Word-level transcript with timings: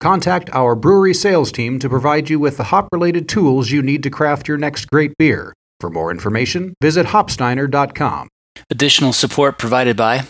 Contact 0.00 0.50
our 0.52 0.74
brewery 0.74 1.14
sales 1.14 1.50
team 1.50 1.78
to 1.78 1.88
provide 1.88 2.28
you 2.28 2.38
with 2.38 2.56
the 2.56 2.64
hop 2.64 2.88
related 2.92 3.28
tools 3.28 3.70
you 3.70 3.82
need 3.82 4.02
to 4.02 4.10
craft 4.10 4.48
your 4.48 4.58
next 4.58 4.86
great 4.90 5.16
beer. 5.18 5.54
For 5.80 5.90
more 5.90 6.10
information, 6.10 6.74
visit 6.80 7.06
hopsteiner.com. 7.06 8.28
Additional 8.70 9.12
support 9.12 9.58
provided 9.58 9.96
by 9.96 10.22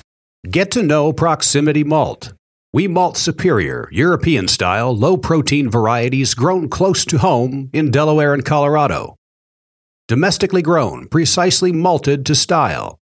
Get 0.50 0.70
to 0.72 0.82
know 0.82 1.12
Proximity 1.12 1.84
Malt. 1.84 2.32
We 2.72 2.88
malt 2.88 3.16
superior, 3.16 3.88
European 3.92 4.48
style, 4.48 4.94
low 4.94 5.16
protein 5.16 5.70
varieties 5.70 6.34
grown 6.34 6.68
close 6.68 7.04
to 7.04 7.18
home 7.18 7.70
in 7.72 7.90
Delaware 7.90 8.34
and 8.34 8.44
Colorado. 8.44 9.14
Domestically 10.08 10.60
grown, 10.60 11.06
precisely 11.08 11.72
malted 11.72 12.26
to 12.26 12.34
style. 12.34 12.98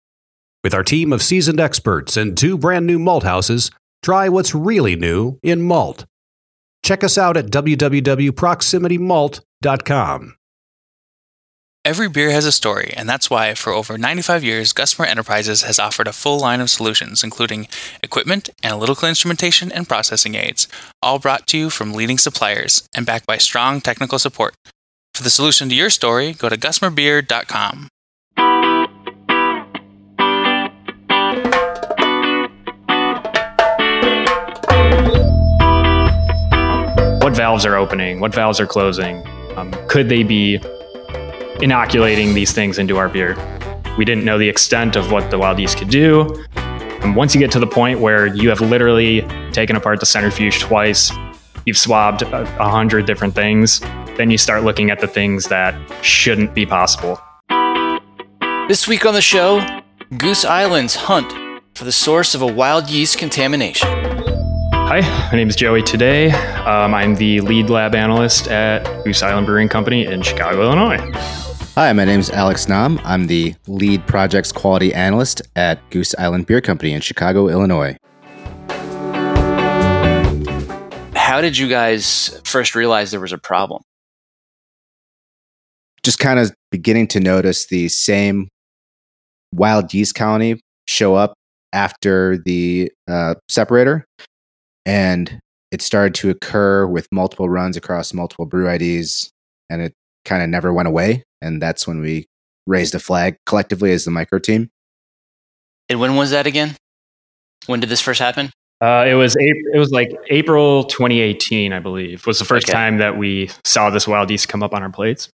With 0.63 0.73
our 0.73 0.83
team 0.83 1.13
of 1.13 1.21
seasoned 1.21 1.59
experts 1.59 2.17
and 2.17 2.37
two 2.37 2.57
brand 2.57 2.87
new 2.87 2.99
malt 2.99 3.23
houses, 3.23 3.71
try 4.03 4.27
what's 4.27 4.53
really 4.53 4.95
new 4.95 5.39
in 5.41 5.61
malt. 5.61 6.05
Check 6.89 7.03
us 7.03 7.19
out 7.19 7.37
at 7.37 7.51
www.proximitymalt.com. 7.51 10.35
Every 11.85 12.09
beer 12.09 12.31
has 12.31 12.45
a 12.45 12.51
story, 12.51 12.91
and 12.97 13.07
that's 13.07 13.29
why, 13.29 13.53
for 13.53 13.71
over 13.71 13.95
95 13.95 14.43
years, 14.43 14.73
Gusmer 14.73 15.05
Enterprises 15.05 15.61
has 15.61 15.77
offered 15.77 16.07
a 16.07 16.11
full 16.11 16.39
line 16.39 16.61
of 16.61 16.71
solutions, 16.71 17.23
including 17.23 17.67
equipment, 18.01 18.49
analytical 18.63 19.07
instrumentation, 19.07 19.71
and 19.71 19.87
processing 19.87 20.33
aids, 20.33 20.67
all 21.03 21.19
brought 21.19 21.45
to 21.49 21.59
you 21.59 21.69
from 21.69 21.93
leading 21.93 22.17
suppliers 22.17 22.89
and 22.95 23.05
backed 23.05 23.27
by 23.27 23.37
strong 23.37 23.81
technical 23.81 24.17
support. 24.17 24.55
For 25.13 25.21
the 25.21 25.29
solution 25.29 25.69
to 25.69 25.75
your 25.75 25.91
story, 25.91 26.33
go 26.33 26.49
to 26.49 26.57
gusmerbeer.com. 26.57 27.89
what 37.29 37.37
valves 37.37 37.63
are 37.63 37.75
opening, 37.75 38.19
what 38.19 38.33
valves 38.33 38.59
are 38.59 38.65
closing. 38.65 39.23
Um, 39.55 39.71
could 39.87 40.09
they 40.09 40.23
be 40.23 40.59
inoculating 41.61 42.33
these 42.33 42.51
things 42.51 42.79
into 42.79 42.97
our 42.97 43.07
beer? 43.07 43.37
We 43.99 44.05
didn't 44.05 44.25
know 44.25 44.39
the 44.39 44.49
extent 44.49 44.95
of 44.95 45.11
what 45.11 45.29
the 45.29 45.37
wild 45.37 45.59
yeast 45.59 45.77
could 45.77 45.91
do. 45.91 46.43
And 46.55 47.15
once 47.15 47.35
you 47.35 47.39
get 47.39 47.51
to 47.51 47.59
the 47.59 47.67
point 47.67 47.99
where 47.99 48.25
you 48.25 48.49
have 48.49 48.61
literally 48.61 49.21
taken 49.51 49.75
apart 49.75 49.99
the 49.99 50.07
centrifuge 50.07 50.57
twice, 50.59 51.11
you've 51.67 51.77
swabbed 51.77 52.23
a, 52.23 52.41
a 52.59 52.67
hundred 52.67 53.05
different 53.05 53.35
things, 53.35 53.79
then 54.17 54.31
you 54.31 54.39
start 54.39 54.63
looking 54.63 54.89
at 54.89 54.99
the 54.99 55.07
things 55.07 55.49
that 55.49 55.75
shouldn't 56.03 56.55
be 56.55 56.65
possible. 56.65 57.21
This 58.67 58.87
week 58.87 59.05
on 59.05 59.13
the 59.13 59.21
show, 59.21 59.63
Goose 60.17 60.45
Island's 60.45 60.95
hunt 60.95 61.31
for 61.75 61.85
the 61.85 61.91
source 61.91 62.33
of 62.33 62.41
a 62.41 62.47
wild 62.47 62.89
yeast 62.89 63.19
contamination. 63.19 64.18
Hi, 64.89 65.01
my 65.01 65.37
name 65.37 65.47
is 65.47 65.55
Joey 65.55 65.83
Today. 65.83 66.31
Um, 66.31 66.95
I'm 66.95 67.13
the 67.13 67.41
lead 67.41 67.69
lab 67.69 67.93
analyst 67.93 68.47
at 68.47 69.03
Goose 69.03 69.21
Island 69.21 69.45
Brewing 69.45 69.69
Company 69.69 70.03
in 70.03 70.23
Chicago, 70.23 70.63
Illinois. 70.63 70.97
Hi, 71.75 71.93
my 71.93 72.05
name 72.05 72.19
is 72.19 72.31
Alex 72.31 72.67
Nam. 72.67 72.99
I'm 73.03 73.27
the 73.27 73.53
lead 73.67 74.07
projects 74.07 74.51
quality 74.51 74.91
analyst 74.91 75.43
at 75.55 75.87
Goose 75.91 76.15
Island 76.17 76.47
Beer 76.47 76.59
Company 76.59 76.93
in 76.93 77.01
Chicago, 77.01 77.49
Illinois. 77.49 77.97
How 81.13 81.39
did 81.39 81.55
you 81.55 81.69
guys 81.69 82.41
first 82.43 82.73
realize 82.73 83.11
there 83.11 83.19
was 83.19 83.31
a 83.31 83.37
problem? 83.37 83.83
Just 86.01 86.17
kind 86.17 86.39
of 86.39 86.51
beginning 86.71 87.05
to 87.09 87.19
notice 87.19 87.67
the 87.67 87.89
same 87.89 88.47
wild 89.53 89.93
yeast 89.93 90.15
colony 90.15 90.59
show 90.87 91.13
up 91.13 91.35
after 91.73 92.39
the 92.39 92.91
uh, 93.07 93.35
separator 93.47 94.07
and 94.89 95.39
it 95.71 95.83
started 95.83 96.15
to 96.15 96.31
occur 96.31 96.87
with 96.87 97.07
multiple 97.11 97.47
runs 97.47 97.77
across 97.77 98.11
multiple 98.11 98.47
brew 98.47 98.67
IDs, 98.67 99.29
and 99.69 99.83
it 99.83 99.93
kind 100.25 100.41
of 100.41 100.49
never 100.49 100.73
went 100.73 100.87
away. 100.87 101.23
And 101.43 101.61
that's 101.61 101.87
when 101.87 102.01
we 102.01 102.25
raised 102.65 102.95
a 102.95 102.99
flag 102.99 103.37
collectively 103.45 103.91
as 103.91 104.05
the 104.05 104.09
micro 104.09 104.39
team. 104.39 104.71
And 105.89 105.99
when 105.99 106.15
was 106.15 106.31
that 106.31 106.47
again? 106.47 106.75
When 107.67 107.79
did 107.79 107.89
this 107.89 108.01
first 108.01 108.19
happen? 108.19 108.49
Uh, 108.81 109.05
it 109.07 109.13
was 109.13 109.37
April, 109.37 109.75
it 109.75 109.77
was 109.77 109.91
like 109.91 110.11
April 110.31 110.85
2018, 110.85 111.71
I 111.71 111.79
believe, 111.79 112.25
was 112.25 112.39
the 112.39 112.45
first 112.45 112.67
okay. 112.67 112.73
time 112.73 112.97
that 112.97 113.15
we 113.15 113.51
saw 113.63 113.91
this 113.91 114.07
wild 114.07 114.31
yeast 114.31 114.49
come 114.49 114.63
up 114.63 114.73
on 114.73 114.81
our 114.81 114.89
plates. 114.89 115.29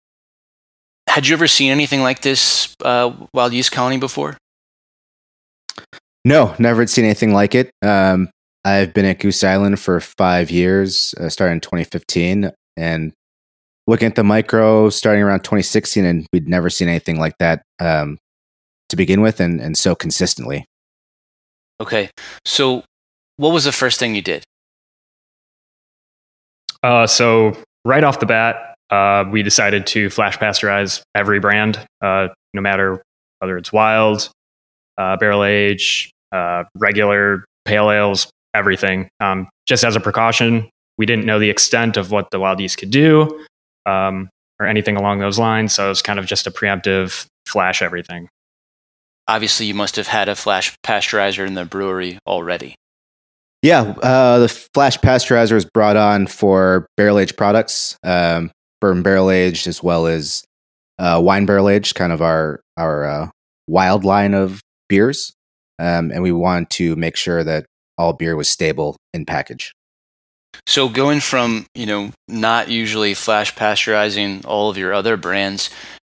Had 1.07 1.27
you 1.27 1.35
ever 1.35 1.47
seen 1.47 1.69
anything 1.69 2.01
like 2.01 2.21
this 2.21 2.75
uh, 2.81 3.13
wild 3.35 3.53
yeast 3.53 3.71
colony 3.71 3.99
before? 3.99 4.35
No, 6.25 6.55
never 6.57 6.81
had 6.81 6.89
seen 6.89 7.05
anything 7.05 7.33
like 7.33 7.53
it. 7.53 7.69
Um, 7.83 8.29
I've 8.65 8.93
been 8.93 9.05
at 9.05 9.19
Goose 9.19 9.43
Island 9.43 9.79
for 9.79 9.99
five 9.99 10.49
years, 10.49 11.13
uh, 11.19 11.29
starting 11.29 11.55
in 11.55 11.61
2015, 11.61 12.51
and 12.77 13.13
looking 13.87 14.07
at 14.07 14.15
the 14.15 14.23
micro 14.23 14.89
starting 14.89 15.21
around 15.21 15.39
2016, 15.43 16.05
and 16.05 16.25
we'd 16.31 16.47
never 16.47 16.69
seen 16.69 16.87
anything 16.87 17.19
like 17.19 17.37
that 17.39 17.63
um, 17.79 18.17
to 18.89 18.95
begin 18.95 19.21
with, 19.21 19.39
and, 19.39 19.59
and 19.59 19.77
so 19.77 19.95
consistently. 19.95 20.65
Okay, 21.81 22.09
so 22.45 22.83
what 23.37 23.49
was 23.49 23.65
the 23.65 23.71
first 23.71 23.99
thing 23.99 24.15
you 24.15 24.21
did? 24.21 24.43
Uh, 26.81 27.07
so 27.07 27.57
right 27.83 28.03
off 28.03 28.19
the 28.19 28.25
bat, 28.25 28.75
uh, 28.89 29.25
we 29.29 29.43
decided 29.43 29.87
to 29.87 30.09
flash 30.09 30.37
pasteurize 30.37 31.01
every 31.15 31.39
brand, 31.39 31.85
uh, 32.01 32.27
no 32.53 32.61
matter 32.61 33.01
whether 33.39 33.57
it's 33.57 33.73
wild, 33.73 34.29
uh, 34.97 35.17
barrel 35.17 35.43
age, 35.43 36.11
uh, 36.31 36.63
regular 36.75 37.45
pale 37.65 37.91
ales, 37.91 38.29
everything. 38.53 39.09
Um, 39.19 39.47
just 39.65 39.83
as 39.83 39.95
a 39.95 39.99
precaution, 39.99 40.69
we 40.97 41.05
didn't 41.05 41.25
know 41.25 41.39
the 41.39 41.49
extent 41.49 41.97
of 41.97 42.11
what 42.11 42.31
the 42.31 42.39
wild 42.39 42.59
yeast 42.59 42.77
could 42.77 42.91
do 42.91 43.45
um, 43.85 44.29
or 44.59 44.67
anything 44.67 44.95
along 44.95 45.19
those 45.19 45.39
lines. 45.39 45.73
So 45.73 45.85
it 45.85 45.89
was 45.89 46.01
kind 46.01 46.19
of 46.19 46.25
just 46.25 46.47
a 46.47 46.51
preemptive 46.51 47.25
flash 47.47 47.81
everything. 47.81 48.29
Obviously, 49.27 49.65
you 49.65 49.73
must 49.73 49.95
have 49.95 50.07
had 50.07 50.27
a 50.27 50.35
flash 50.35 50.75
pasteurizer 50.85 51.47
in 51.47 51.53
the 51.53 51.65
brewery 51.65 52.19
already. 52.27 52.75
Yeah, 53.61 53.81
uh, 54.03 54.39
the 54.39 54.49
flash 54.49 54.97
pasteurizer 54.97 55.53
was 55.53 55.63
brought 55.63 55.95
on 55.95 56.27
for 56.27 56.85
barrel 56.97 57.17
aged 57.17 57.37
products, 57.37 57.97
um, 58.03 58.51
bourbon 58.81 59.03
barrel 59.03 59.31
aged 59.31 59.67
as 59.67 59.81
well 59.81 60.05
as 60.05 60.43
uh, 60.99 61.21
wine 61.23 61.45
barrel 61.45 61.69
aged, 61.69 61.95
kind 61.95 62.11
of 62.11 62.21
our 62.21 62.59
our 62.75 63.05
uh, 63.05 63.29
wild 63.67 64.03
line 64.03 64.33
of 64.33 64.61
beers. 64.89 65.31
Um, 65.79 66.11
and 66.11 66.21
we 66.21 66.33
wanted 66.33 66.69
to 66.71 66.97
make 66.97 67.15
sure 67.15 67.43
that 67.43 67.65
all 67.97 68.13
beer 68.13 68.35
was 68.35 68.49
stable 68.49 68.97
in 69.13 69.25
package. 69.25 69.73
So 70.67 70.87
going 70.87 71.19
from, 71.19 71.65
you 71.73 71.85
know, 71.85 72.11
not 72.27 72.69
usually 72.69 73.13
flash 73.13 73.53
pasteurizing 73.55 74.45
all 74.45 74.69
of 74.69 74.77
your 74.77 74.93
other 74.93 75.17
brands, 75.17 75.69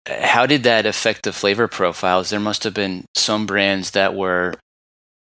how 0.07 0.47
did 0.47 0.63
that 0.65 0.87
affect 0.87 1.25
the 1.25 1.33
flavor 1.33 1.69
profiles? 1.69 2.31
There 2.31 2.41
must 2.41 2.65
have 2.65 2.75
been 2.75 3.05
some 3.15 3.47
brands 3.47 3.93
that 3.93 4.15
were 4.15 4.55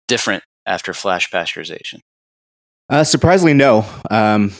different 0.07 0.44
after 0.65 0.94
flash 0.94 1.30
pasteurization. 1.30 2.00
Uh, 2.89 3.03
surprisingly, 3.03 3.53
no. 3.53 3.86
Um, 4.12 4.53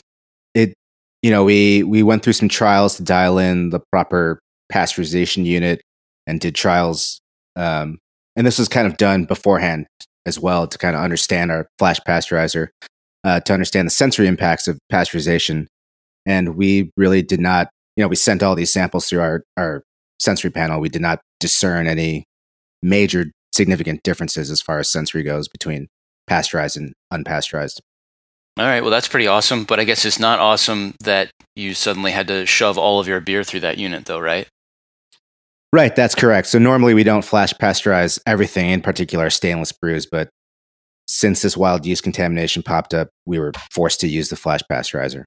it, 0.54 0.74
you 1.22 1.30
know, 1.30 1.44
we 1.44 1.82
we 1.82 2.02
went 2.02 2.22
through 2.22 2.32
some 2.34 2.48
trials 2.48 2.96
to 2.96 3.02
dial 3.02 3.38
in 3.38 3.70
the 3.70 3.80
proper 3.92 4.38
pasteurization 4.72 5.44
unit 5.44 5.80
and 6.26 6.40
did 6.40 6.54
trials. 6.54 7.20
Um, 7.56 7.98
and 8.36 8.46
this 8.46 8.58
was 8.58 8.68
kind 8.68 8.86
of 8.86 8.96
done 8.96 9.24
beforehand 9.24 9.86
as 10.26 10.38
well 10.38 10.66
to 10.66 10.76
kind 10.76 10.94
of 10.94 11.02
understand 11.02 11.50
our 11.50 11.68
flash 11.78 11.98
pasteurizer, 12.06 12.68
uh, 13.24 13.40
to 13.40 13.52
understand 13.54 13.86
the 13.86 13.90
sensory 13.90 14.26
impacts 14.26 14.68
of 14.68 14.78
pasteurization. 14.92 15.66
And 16.26 16.56
we 16.56 16.90
really 16.96 17.22
did 17.22 17.40
not, 17.40 17.70
you 17.96 18.02
know, 18.02 18.08
we 18.08 18.16
sent 18.16 18.42
all 18.42 18.54
these 18.54 18.72
samples 18.72 19.08
through 19.08 19.20
our, 19.20 19.42
our 19.56 19.82
sensory 20.20 20.50
panel. 20.50 20.80
We 20.80 20.88
did 20.88 21.02
not 21.02 21.20
discern 21.40 21.86
any 21.86 22.24
major 22.82 23.26
significant 23.54 24.02
differences 24.02 24.50
as 24.50 24.60
far 24.60 24.78
as 24.78 24.90
sensory 24.90 25.22
goes 25.22 25.48
between 25.48 25.86
pasteurized 26.26 26.76
and 26.76 26.92
unpasteurized. 27.12 27.78
All 28.58 28.64
right, 28.64 28.80
well, 28.80 28.90
that's 28.90 29.08
pretty 29.08 29.26
awesome. 29.26 29.64
But 29.64 29.80
I 29.80 29.84
guess 29.84 30.04
it's 30.04 30.18
not 30.18 30.40
awesome 30.40 30.94
that 31.04 31.30
you 31.54 31.74
suddenly 31.74 32.10
had 32.10 32.28
to 32.28 32.46
shove 32.46 32.78
all 32.78 33.00
of 33.00 33.06
your 33.06 33.20
beer 33.20 33.44
through 33.44 33.60
that 33.60 33.78
unit, 33.78 34.06
though, 34.06 34.18
right? 34.18 34.48
Right, 35.76 35.94
that's 35.94 36.14
correct. 36.14 36.46
So 36.46 36.58
normally 36.58 36.94
we 36.94 37.04
don't 37.04 37.22
flash 37.22 37.52
pasteurize 37.52 38.18
everything, 38.24 38.70
in 38.70 38.80
particular 38.80 39.28
stainless 39.28 39.72
brews, 39.72 40.06
but 40.06 40.30
since 41.06 41.42
this 41.42 41.54
wild 41.54 41.84
yeast 41.84 42.02
contamination 42.02 42.62
popped 42.62 42.94
up, 42.94 43.10
we 43.26 43.38
were 43.38 43.52
forced 43.70 44.00
to 44.00 44.08
use 44.08 44.30
the 44.30 44.36
flash 44.36 44.62
pasteurizer 44.72 45.24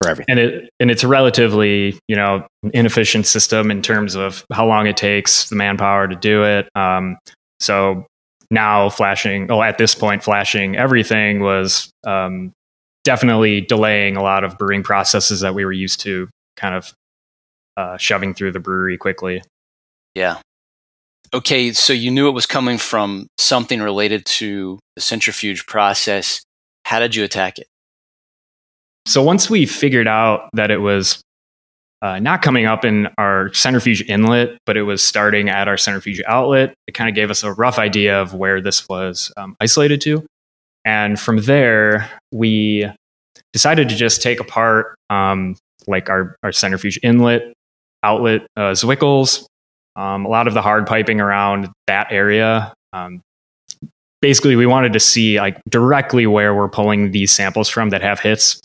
for 0.00 0.08
everything. 0.08 0.26
and 0.28 0.38
it 0.38 0.70
and 0.78 0.92
it's 0.92 1.02
a 1.02 1.08
relatively 1.08 1.98
you 2.06 2.14
know 2.14 2.46
inefficient 2.72 3.26
system 3.26 3.72
in 3.72 3.82
terms 3.82 4.14
of 4.14 4.44
how 4.52 4.64
long 4.64 4.86
it 4.86 4.96
takes 4.96 5.48
the 5.48 5.56
manpower 5.56 6.06
to 6.06 6.14
do 6.14 6.44
it 6.44 6.68
um, 6.76 7.18
so 7.58 8.06
now 8.52 8.88
flashing 8.88 9.50
oh 9.50 9.62
at 9.62 9.78
this 9.78 9.96
point 9.96 10.22
flashing 10.22 10.76
everything 10.76 11.40
was 11.40 11.90
um, 12.06 12.52
definitely 13.02 13.62
delaying 13.62 14.16
a 14.16 14.22
lot 14.22 14.44
of 14.44 14.56
brewing 14.58 14.84
processes 14.84 15.40
that 15.40 15.56
we 15.56 15.64
were 15.64 15.72
used 15.72 15.98
to 15.98 16.28
kind 16.56 16.76
of 16.76 16.94
uh, 17.76 17.96
shoving 17.96 18.32
through 18.32 18.52
the 18.52 18.60
brewery 18.60 18.96
quickly 18.96 19.42
Yeah. 20.18 20.40
Okay, 21.32 21.72
so 21.72 21.92
you 21.92 22.10
knew 22.10 22.28
it 22.28 22.32
was 22.32 22.44
coming 22.44 22.76
from 22.76 23.28
something 23.38 23.80
related 23.80 24.26
to 24.26 24.80
the 24.96 25.00
centrifuge 25.00 25.64
process. 25.66 26.42
How 26.84 26.98
did 26.98 27.14
you 27.14 27.22
attack 27.22 27.58
it? 27.58 27.68
So 29.06 29.22
once 29.22 29.48
we 29.48 29.64
figured 29.64 30.08
out 30.08 30.50
that 30.54 30.72
it 30.72 30.78
was 30.78 31.22
uh, 32.02 32.18
not 32.18 32.42
coming 32.42 32.66
up 32.66 32.84
in 32.84 33.08
our 33.16 33.54
centrifuge 33.54 34.02
inlet, 34.08 34.58
but 34.66 34.76
it 34.76 34.82
was 34.82 35.04
starting 35.04 35.50
at 35.50 35.68
our 35.68 35.76
centrifuge 35.76 36.20
outlet, 36.26 36.74
it 36.88 36.94
kind 36.94 37.08
of 37.08 37.14
gave 37.14 37.30
us 37.30 37.44
a 37.44 37.52
rough 37.52 37.78
idea 37.78 38.20
of 38.20 38.34
where 38.34 38.60
this 38.60 38.88
was 38.88 39.32
um, 39.36 39.54
isolated 39.60 40.00
to. 40.00 40.26
And 40.84 41.20
from 41.20 41.42
there, 41.42 42.10
we 42.32 42.90
decided 43.52 43.88
to 43.90 43.94
just 43.94 44.20
take 44.20 44.40
apart 44.40 44.96
um, 45.10 45.56
like 45.86 46.10
our, 46.10 46.34
our 46.42 46.50
centrifuge 46.50 46.98
inlet, 47.04 47.52
outlet, 48.02 48.48
uh, 48.56 48.72
Zwickels, 48.72 49.46
um, 49.98 50.24
a 50.24 50.28
lot 50.28 50.46
of 50.46 50.54
the 50.54 50.62
hard 50.62 50.86
piping 50.86 51.20
around 51.20 51.68
that 51.86 52.10
area. 52.10 52.72
Um, 52.92 53.20
basically, 54.22 54.56
we 54.56 54.64
wanted 54.64 54.94
to 54.94 55.00
see 55.00 55.38
like 55.38 55.60
directly 55.68 56.26
where 56.26 56.54
we're 56.54 56.68
pulling 56.68 57.10
these 57.10 57.32
samples 57.32 57.68
from 57.68 57.90
that 57.90 58.00
have 58.00 58.20
hits 58.20 58.60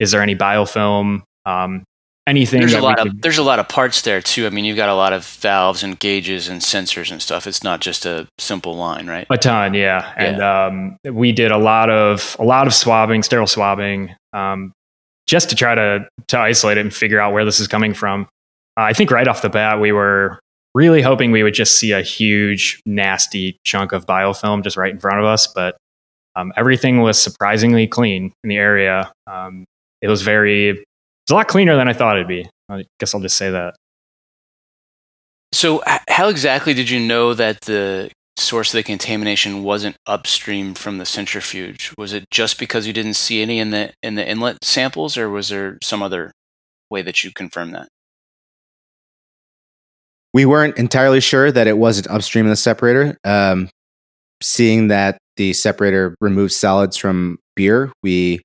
is 0.00 0.10
there 0.10 0.22
any 0.22 0.34
biofilm? 0.34 1.22
Um, 1.46 1.84
anything? 2.26 2.60
There's 2.60 2.74
a 2.74 2.80
lot 2.80 2.98
of 2.98 3.20
there's 3.22 3.38
a 3.38 3.42
lot 3.42 3.58
of 3.58 3.68
parts 3.68 4.02
there 4.02 4.20
too. 4.20 4.46
I 4.46 4.50
mean, 4.50 4.64
you've 4.64 4.76
got 4.76 4.88
a 4.88 4.94
lot 4.94 5.12
of 5.12 5.24
valves 5.24 5.82
and 5.82 5.98
gauges 5.98 6.48
and 6.48 6.60
sensors 6.60 7.10
and 7.10 7.22
stuff. 7.22 7.46
It's 7.46 7.62
not 7.62 7.80
just 7.80 8.06
a 8.06 8.26
simple 8.38 8.76
line, 8.76 9.06
right? 9.06 9.26
a 9.30 9.38
ton, 9.38 9.74
yeah. 9.74 10.12
And 10.16 10.42
um, 10.42 10.96
we 11.04 11.32
did 11.32 11.50
a 11.50 11.58
lot 11.58 11.90
of 11.90 12.36
a 12.38 12.44
lot 12.44 12.66
of 12.66 12.74
swabbing, 12.74 13.22
sterile 13.22 13.46
swabbing, 13.46 14.14
um, 14.32 14.72
just 15.26 15.50
to 15.50 15.56
try 15.56 15.74
to 15.74 16.08
to 16.28 16.38
isolate 16.38 16.78
it 16.78 16.82
and 16.82 16.94
figure 16.94 17.20
out 17.20 17.32
where 17.32 17.44
this 17.44 17.60
is 17.60 17.68
coming 17.68 17.94
from. 17.94 18.22
Uh, 18.76 18.82
I 18.82 18.92
think 18.92 19.10
right 19.10 19.28
off 19.28 19.42
the 19.42 19.50
bat, 19.50 19.80
we 19.80 19.92
were 19.92 20.40
really 20.74 21.02
hoping 21.02 21.30
we 21.30 21.42
would 21.42 21.54
just 21.54 21.78
see 21.78 21.92
a 21.92 22.02
huge, 22.02 22.80
nasty 22.84 23.58
chunk 23.64 23.92
of 23.92 24.06
biofilm 24.06 24.62
just 24.62 24.76
right 24.76 24.92
in 24.92 24.98
front 24.98 25.20
of 25.20 25.24
us, 25.24 25.46
but 25.46 25.76
um, 26.36 26.52
everything 26.56 27.00
was 27.00 27.20
surprisingly 27.20 27.86
clean 27.86 28.32
in 28.42 28.48
the 28.48 28.56
area. 28.56 29.12
Um, 29.26 29.64
it 30.02 30.08
was 30.08 30.22
very, 30.22 30.70
it 30.70 30.76
was 30.76 31.30
a 31.30 31.34
lot 31.34 31.48
cleaner 31.48 31.76
than 31.76 31.88
I 31.88 31.92
thought 31.92 32.16
it'd 32.16 32.28
be. 32.28 32.48
I 32.68 32.84
guess 32.98 33.14
I'll 33.14 33.20
just 33.20 33.36
say 33.36 33.50
that. 33.50 33.74
So, 35.52 35.82
how 36.08 36.28
exactly 36.28 36.74
did 36.74 36.90
you 36.90 36.98
know 36.98 37.32
that 37.32 37.60
the 37.62 38.10
source 38.36 38.74
of 38.74 38.78
the 38.78 38.82
contamination 38.82 39.62
wasn't 39.62 39.96
upstream 40.06 40.74
from 40.74 40.98
the 40.98 41.06
centrifuge? 41.06 41.92
Was 41.96 42.12
it 42.12 42.24
just 42.30 42.58
because 42.58 42.88
you 42.88 42.92
didn't 42.92 43.14
see 43.14 43.40
any 43.40 43.60
in 43.60 43.70
the 43.70 43.92
in 44.02 44.16
the 44.16 44.28
inlet 44.28 44.64
samples, 44.64 45.16
or 45.16 45.30
was 45.30 45.50
there 45.50 45.78
some 45.82 46.02
other 46.02 46.32
way 46.90 47.02
that 47.02 47.22
you 47.22 47.30
confirmed 47.32 47.74
that? 47.74 47.88
We 50.34 50.44
weren't 50.44 50.76
entirely 50.76 51.20
sure 51.20 51.50
that 51.52 51.68
it 51.68 51.78
wasn't 51.78 52.10
upstream 52.10 52.44
of 52.44 52.50
the 52.50 52.56
separator. 52.56 53.16
Um, 53.24 53.70
seeing 54.42 54.88
that 54.88 55.16
the 55.36 55.52
separator 55.52 56.16
removes 56.20 56.56
solids 56.56 56.96
from 56.96 57.38
beer, 57.56 57.92
we 58.02 58.42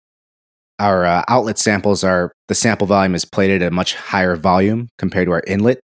our 0.79 1.05
uh, 1.05 1.23
outlet 1.27 1.57
samples 1.59 2.05
are 2.05 2.31
the 2.47 2.55
sample 2.55 2.87
volume 2.87 3.13
is 3.13 3.25
plated 3.25 3.61
at 3.61 3.71
a 3.71 3.75
much 3.75 3.95
higher 3.95 4.37
volume 4.37 4.87
compared 4.97 5.25
to 5.27 5.33
our 5.33 5.43
inlet. 5.45 5.81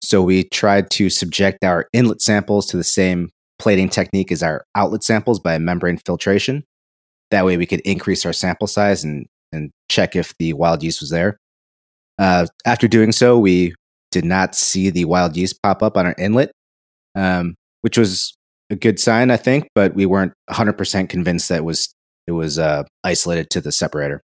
So 0.00 0.22
we 0.22 0.44
tried 0.44 0.90
to 0.92 1.10
subject 1.10 1.62
our 1.64 1.86
inlet 1.92 2.22
samples 2.22 2.66
to 2.68 2.78
the 2.78 2.84
same 2.84 3.28
plating 3.58 3.90
technique 3.90 4.32
as 4.32 4.42
our 4.42 4.64
outlet 4.74 5.02
samples 5.02 5.38
by 5.38 5.58
membrane 5.58 5.98
filtration. 5.98 6.64
That 7.30 7.44
way, 7.44 7.58
we 7.58 7.66
could 7.66 7.80
increase 7.80 8.24
our 8.24 8.32
sample 8.32 8.68
size 8.68 9.04
and 9.04 9.26
and 9.52 9.70
check 9.88 10.14
if 10.14 10.34
the 10.38 10.52
wild 10.52 10.82
yeast 10.82 11.00
was 11.00 11.10
there. 11.10 11.36
Uh, 12.18 12.46
after 12.64 12.86
doing 12.86 13.12
so, 13.12 13.38
we 13.38 13.74
did 14.10 14.24
not 14.24 14.54
see 14.54 14.90
the 14.90 15.04
wild 15.04 15.36
yeast 15.36 15.60
pop 15.62 15.82
up 15.82 15.96
on 15.96 16.06
our 16.06 16.14
inlet, 16.18 16.50
um, 17.14 17.54
which 17.82 17.98
was 17.98 18.34
a 18.70 18.76
good 18.76 18.98
sign, 19.00 19.30
I 19.30 19.36
think. 19.36 19.68
But 19.74 19.94
we 19.94 20.06
weren't 20.06 20.32
100% 20.50 21.08
convinced 21.08 21.48
that 21.48 21.58
it 21.58 21.64
was 21.64 21.92
it 22.26 22.32
was 22.32 22.58
uh, 22.58 22.84
isolated 23.04 23.48
to 23.50 23.60
the 23.60 23.72
separator. 23.72 24.20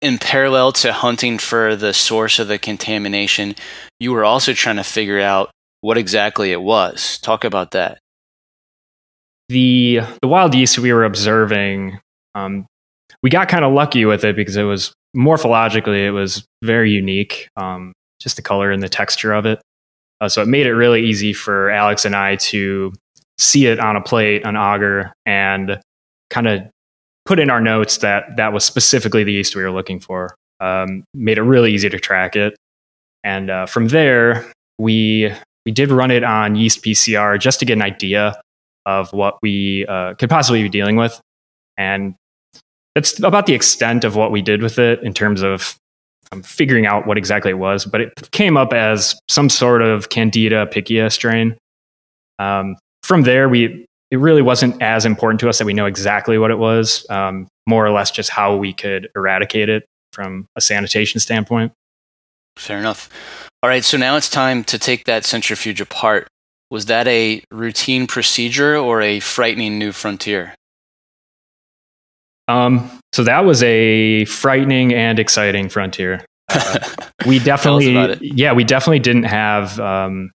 in 0.00 0.18
parallel 0.18 0.72
to 0.72 0.92
hunting 0.92 1.38
for 1.38 1.76
the 1.76 1.92
source 1.94 2.38
of 2.38 2.48
the 2.48 2.58
contamination, 2.58 3.54
you 4.00 4.12
were 4.12 4.24
also 4.24 4.52
trying 4.52 4.76
to 4.76 4.84
figure 4.84 5.20
out 5.20 5.50
what 5.80 5.96
exactly 5.96 6.52
it 6.52 6.60
was. 6.60 7.18
Talk 7.22 7.44
about 7.44 7.70
that. 7.72 7.98
the 9.48 10.00
the 10.22 10.28
wild 10.28 10.54
yeast 10.54 10.78
we 10.78 10.92
were 10.92 11.04
observing, 11.04 12.00
um, 12.34 12.66
we 13.22 13.30
got 13.30 13.48
kind 13.48 13.64
of 13.64 13.72
lucky 13.72 14.04
with 14.04 14.24
it 14.24 14.36
because 14.36 14.56
it 14.56 14.64
was 14.64 14.92
morphologically 15.16 16.04
it 16.06 16.10
was 16.10 16.44
very 16.62 16.90
unique. 16.90 17.48
Um, 17.56 17.92
just 18.20 18.36
the 18.36 18.42
color 18.42 18.70
and 18.70 18.82
the 18.82 18.88
texture 18.88 19.32
of 19.32 19.46
it, 19.46 19.60
uh, 20.20 20.28
so 20.28 20.42
it 20.42 20.48
made 20.48 20.66
it 20.66 20.74
really 20.74 21.04
easy 21.04 21.32
for 21.32 21.70
Alex 21.70 22.04
and 22.04 22.16
I 22.16 22.36
to 22.36 22.92
see 23.38 23.66
it 23.66 23.78
on 23.78 23.96
a 23.96 24.00
plate, 24.00 24.42
an 24.44 24.56
agar, 24.56 25.12
and 25.26 25.80
kind 26.30 26.48
of 26.48 26.62
put 27.26 27.38
in 27.38 27.50
our 27.50 27.60
notes 27.60 27.98
that 27.98 28.36
that 28.36 28.52
was 28.52 28.64
specifically 28.64 29.24
the 29.24 29.32
yeast 29.32 29.54
we 29.54 29.62
were 29.62 29.70
looking 29.70 30.00
for. 30.00 30.34
Um, 30.60 31.04
made 31.12 31.36
it 31.36 31.42
really 31.42 31.74
easy 31.74 31.90
to 31.90 31.98
track 31.98 32.34
it, 32.34 32.56
and 33.24 33.50
uh, 33.50 33.66
from 33.66 33.88
there 33.88 34.50
we 34.78 35.32
we 35.66 35.72
did 35.72 35.90
run 35.90 36.10
it 36.10 36.24
on 36.24 36.54
yeast 36.54 36.82
PCR 36.82 37.38
just 37.38 37.58
to 37.60 37.66
get 37.66 37.74
an 37.74 37.82
idea 37.82 38.40
of 38.86 39.12
what 39.12 39.36
we 39.42 39.84
uh, 39.86 40.14
could 40.14 40.30
possibly 40.30 40.62
be 40.62 40.68
dealing 40.68 40.96
with. 40.96 41.20
And 41.76 42.14
that's 42.94 43.18
about 43.18 43.46
the 43.46 43.52
extent 43.52 44.04
of 44.04 44.16
what 44.16 44.30
we 44.30 44.40
did 44.40 44.62
with 44.62 44.78
it 44.78 45.02
in 45.02 45.12
terms 45.12 45.42
of 45.42 45.76
um, 46.32 46.42
figuring 46.42 46.86
out 46.86 47.06
what 47.06 47.18
exactly 47.18 47.50
it 47.50 47.58
was. 47.58 47.84
But 47.84 48.00
it 48.00 48.30
came 48.32 48.56
up 48.56 48.72
as 48.72 49.18
some 49.28 49.48
sort 49.48 49.82
of 49.82 50.08
Candida 50.08 50.66
pichia 50.66 51.10
strain. 51.12 51.56
Um, 52.38 52.76
from 53.02 53.22
there, 53.22 53.48
we 53.48 53.86
it 54.10 54.18
really 54.18 54.42
wasn't 54.42 54.80
as 54.80 55.04
important 55.04 55.40
to 55.40 55.48
us 55.48 55.58
that 55.58 55.64
we 55.64 55.74
know 55.74 55.86
exactly 55.86 56.38
what 56.38 56.50
it 56.50 56.58
was. 56.58 57.04
Um, 57.10 57.48
more 57.66 57.84
or 57.84 57.90
less, 57.90 58.10
just 58.10 58.30
how 58.30 58.56
we 58.56 58.72
could 58.72 59.08
eradicate 59.16 59.68
it 59.68 59.84
from 60.12 60.46
a 60.54 60.60
sanitation 60.60 61.18
standpoint. 61.18 61.72
Fair 62.56 62.78
enough. 62.78 63.10
All 63.62 63.68
right, 63.68 63.84
so 63.84 63.96
now 63.96 64.16
it's 64.16 64.30
time 64.30 64.64
to 64.64 64.78
take 64.78 65.04
that 65.04 65.24
centrifuge 65.24 65.80
apart. 65.80 66.28
Was 66.70 66.86
that 66.86 67.06
a 67.08 67.42
routine 67.50 68.06
procedure 68.06 68.76
or 68.76 69.02
a 69.02 69.20
frightening 69.20 69.78
new 69.78 69.92
frontier? 69.92 70.54
Um, 72.48 72.90
so 73.16 73.24
that 73.24 73.46
was 73.46 73.62
a 73.62 74.26
frightening 74.26 74.92
and 74.92 75.18
exciting 75.18 75.70
frontier. 75.70 76.22
Uh, 76.50 76.78
we 77.26 77.38
definitely, 77.44 78.18
yeah, 78.20 78.52
we 78.52 78.62
definitely 78.62 78.98
didn't 78.98 79.22
have 79.22 79.80
um, 79.80 80.32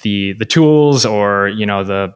the 0.00 0.32
the 0.32 0.44
tools 0.44 1.06
or 1.06 1.46
you 1.46 1.64
know 1.64 1.84
the 1.84 2.12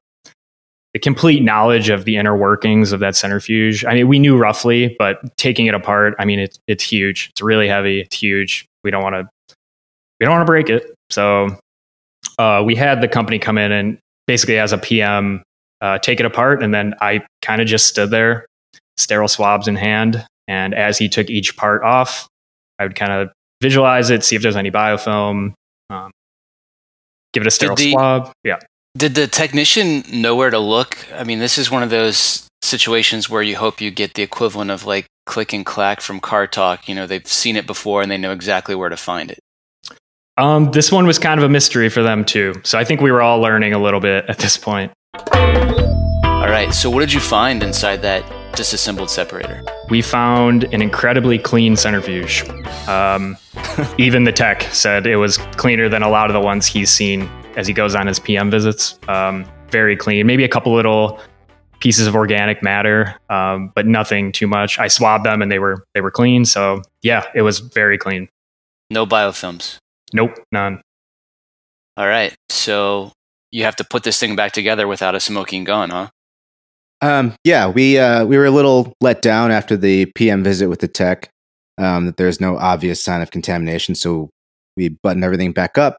the 0.93 0.99
complete 0.99 1.45
knowledge 1.45 1.89
of 1.89 2.05
the 2.05 2.17
inner 2.17 2.37
workings 2.37 2.91
of 2.91 2.99
that 2.99 3.15
centrifuge. 3.15 3.85
I 3.85 3.95
mean, 3.95 4.09
we 4.09 4.19
knew 4.19 4.37
roughly, 4.37 4.97
but 4.99 5.21
taking 5.37 5.67
it 5.67 5.75
apart, 5.75 6.17
I 6.19 6.25
mean, 6.25 6.41
it's 6.41 6.59
it's 6.67 6.83
huge. 6.83 7.29
It's 7.31 7.41
really 7.41 7.69
heavy. 7.69 8.01
It's 8.01 8.17
huge. 8.17 8.67
We 8.83 8.91
don't 8.91 9.05
want 9.05 9.15
to 9.15 9.55
we 10.19 10.27
don't 10.27 10.33
want 10.33 10.43
to 10.45 10.51
break 10.51 10.69
it. 10.69 10.93
So 11.11 11.61
uh, 12.41 12.65
we 12.67 12.75
had 12.75 13.01
the 13.01 13.09
company 13.09 13.39
come 13.39 13.57
in 13.57 13.71
and 13.71 13.99
basically 14.27 14.59
as 14.59 14.73
a 14.73 14.79
PM 14.79 15.45
uh, 15.81 16.01
take 16.01 16.19
it 16.19 16.27
apart, 16.27 16.61
and 16.61 16.75
then 16.75 16.95
I 17.01 17.25
kind 17.41 17.63
of 17.63 17.69
just 17.69 17.87
stood 17.87 18.11
there 18.11 18.47
sterile 19.03 19.29
swabs 19.29 19.69
in 19.69 19.77
hand. 19.77 20.25
And 20.49 20.75
as 20.75 20.99
he 20.99 21.09
took 21.09 21.31
each 21.31 21.57
part 21.57 21.83
off, 21.83 22.29
I 22.79 22.85
would 22.85 22.97
kind 22.97 23.13
of 23.13 23.31
visualize 23.61 24.11
it, 24.11 24.25
see 24.25 24.37
if 24.37 24.43
there's 24.43 24.57
any 24.57 24.71
biofilm, 24.71 25.55
um, 25.91 26.11
give 27.33 27.43
it 27.43 27.47
a 27.47 27.51
sterile 27.51 27.77
the- 27.77 27.93
swab. 27.93 28.33
Yeah. 28.45 28.59
Did 28.97 29.15
the 29.15 29.27
technician 29.27 30.05
know 30.13 30.37
where 30.37 30.51
to 30.51 30.59
look? 30.59 30.99
I 31.15 31.25
mean, 31.25 31.39
this 31.39 31.57
is 31.57 31.71
one 31.71 31.83
of 31.83 31.89
those 31.89 32.47
situations 32.61 33.31
where 33.31 33.43
you 33.43 33.57
hope 33.57 33.81
you 33.81 33.91
get 33.91 34.15
the 34.15 34.23
equivalent 34.23 34.71
of 34.71 34.85
like 34.85 35.07
click 35.25 35.55
and 35.55 35.65
clack 35.65 36.03
from 36.03 36.21
Car 36.21 36.47
Talk. 36.47 36.89
You 36.89 36.95
know, 36.95 37.07
they've 37.07 37.27
seen 37.27 37.57
it 37.57 37.67
before 37.67 38.03
and 38.03 38.11
they 38.11 38.19
know 38.19 38.33
exactly 38.33 38.75
where 38.75 38.91
to 38.91 38.97
find 38.97 39.31
it. 39.31 39.39
Um, 40.37 40.71
this 40.73 40.93
one 40.93 41.07
was 41.07 41.19
kind 41.19 41.39
of 41.39 41.45
a 41.45 41.49
mystery 41.49 41.89
for 41.89 42.03
them 42.03 42.25
too. 42.25 42.55
So 42.65 42.79
I 42.79 42.85
think 42.85 43.01
we 43.01 43.11
were 43.11 43.23
all 43.23 43.41
learning 43.41 43.73
a 43.73 43.79
little 43.79 44.01
bit 44.01 44.27
at 44.29 44.39
this 44.39 44.59
point. 44.59 44.93
All 45.33 46.49
right. 46.49 46.75
So, 46.75 46.91
what 46.91 47.01
did 47.01 47.13
you 47.13 47.21
find 47.21 47.63
inside 47.63 48.03
that 48.03 48.25
disassembled 48.55 49.11
separator? 49.11 49.63
We 49.89 50.03
found 50.03 50.65
an 50.73 50.83
incredibly 50.83 51.39
clean 51.39 51.77
centrifuge. 51.77 52.49
Um, 52.89 53.37
even 53.99 54.25
the 54.25 54.33
tech 54.33 54.63
said 54.65 55.07
it 55.07 55.17
was 55.17 55.39
cleaner 55.57 55.89
than 55.89 56.03
a 56.03 56.09
lot 56.09 56.31
of 56.31 56.35
the 56.35 56.41
ones 56.41 56.67
he's 56.67 56.91
seen 56.91 57.29
as 57.57 57.67
he 57.67 57.73
goes 57.73 57.95
on 57.95 58.07
his 58.07 58.19
PM 58.19 58.51
visits. 58.51 58.99
Um, 59.09 59.45
very 59.71 59.97
clean. 59.97 60.27
Maybe 60.27 60.45
a 60.45 60.49
couple 60.49 60.75
little 60.75 61.21
pieces 61.81 62.07
of 62.07 62.15
organic 62.15 62.63
matter, 62.63 63.19
um, 63.29 63.73
but 63.75 63.87
nothing 63.87 64.31
too 64.31 64.47
much. 64.47 64.79
I 64.79 64.89
swabbed 64.89 65.27
them 65.27 65.43
and 65.43 65.51
they 65.51 65.59
were 65.59 65.85
they 65.95 66.01
were 66.01 66.11
clean. 66.11 66.45
So 66.45 66.83
yeah, 67.03 67.25
it 67.35 67.43
was 67.43 67.59
very 67.59 67.99
clean. 67.99 68.29
No 68.91 69.07
biofilms. 69.07 69.79
Nope, 70.13 70.39
none. 70.53 70.81
All 71.97 72.07
right. 72.07 72.35
So 72.51 73.13
you 73.51 73.65
have 73.65 73.77
to 73.77 73.85
put 73.85 74.05
this 74.05 74.19
thing 74.19 74.37
back 74.37 74.53
together 74.53 74.87
without 74.87 75.15
a 75.15 75.21
smoking 75.21 75.65
gun, 75.65 75.91
huh? 75.91 76.09
Um, 77.03 77.35
yeah, 77.43 77.69
we 77.69 77.99
uh, 77.99 78.25
we 78.25 78.39
were 78.39 78.47
a 78.47 78.51
little 78.51 78.93
let 79.01 79.23
down 79.23 79.51
after 79.51 79.77
the 79.77 80.07
PM 80.15 80.45
visit 80.45 80.69
with 80.69 80.79
the 80.79 80.89
tech 80.89 81.29
um, 81.77 82.07
that 82.07 82.17
there's 82.17 82.41
no 82.41 82.57
obvious 82.57 83.03
sign 83.03 83.21
of 83.21 83.33
contamination. 83.33 83.97
So 83.97 84.31
we 84.77 84.91
buttoned 85.03 85.25
everything 85.25 85.53
back 85.53 85.77
up, 85.77 85.97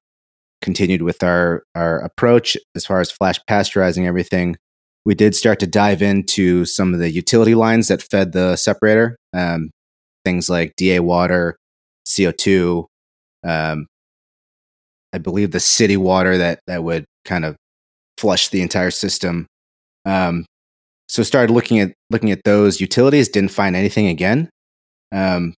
continued 0.61 1.01
with 1.01 1.21
our 1.21 1.63
our 1.75 1.99
approach 1.99 2.55
as 2.73 2.85
far 2.85 3.01
as 3.01 3.11
flash 3.11 3.37
pasteurizing 3.49 4.07
everything. 4.07 4.55
We 5.05 5.13
did 5.13 5.35
start 5.35 5.59
to 5.59 5.67
dive 5.67 6.01
into 6.01 6.63
some 6.63 6.93
of 6.93 7.01
the 7.01 7.11
utility 7.11 7.53
lines 7.53 7.89
that 7.89 8.01
fed 8.01 8.31
the 8.31 8.55
separator, 8.55 9.17
um, 9.33 9.71
things 10.23 10.49
like 10.49 10.73
DA 10.77 11.01
water, 11.01 11.57
CO2, 12.07 12.85
um, 13.45 13.87
I 15.11 15.17
believe 15.17 15.51
the 15.51 15.59
city 15.59 15.97
water 15.97 16.37
that 16.37 16.59
that 16.67 16.83
would 16.85 17.03
kind 17.25 17.43
of 17.43 17.57
flush 18.17 18.47
the 18.47 18.61
entire 18.61 18.91
system. 18.91 19.47
Um, 20.05 20.45
so 21.07 21.23
started 21.23 21.53
looking 21.53 21.79
at 21.79 21.93
looking 22.09 22.31
at 22.31 22.43
those 22.43 22.81
utilities. 22.81 23.29
Didn't 23.29 23.51
find 23.51 23.75
anything 23.75 24.07
again. 24.07 24.49
Um, 25.11 25.53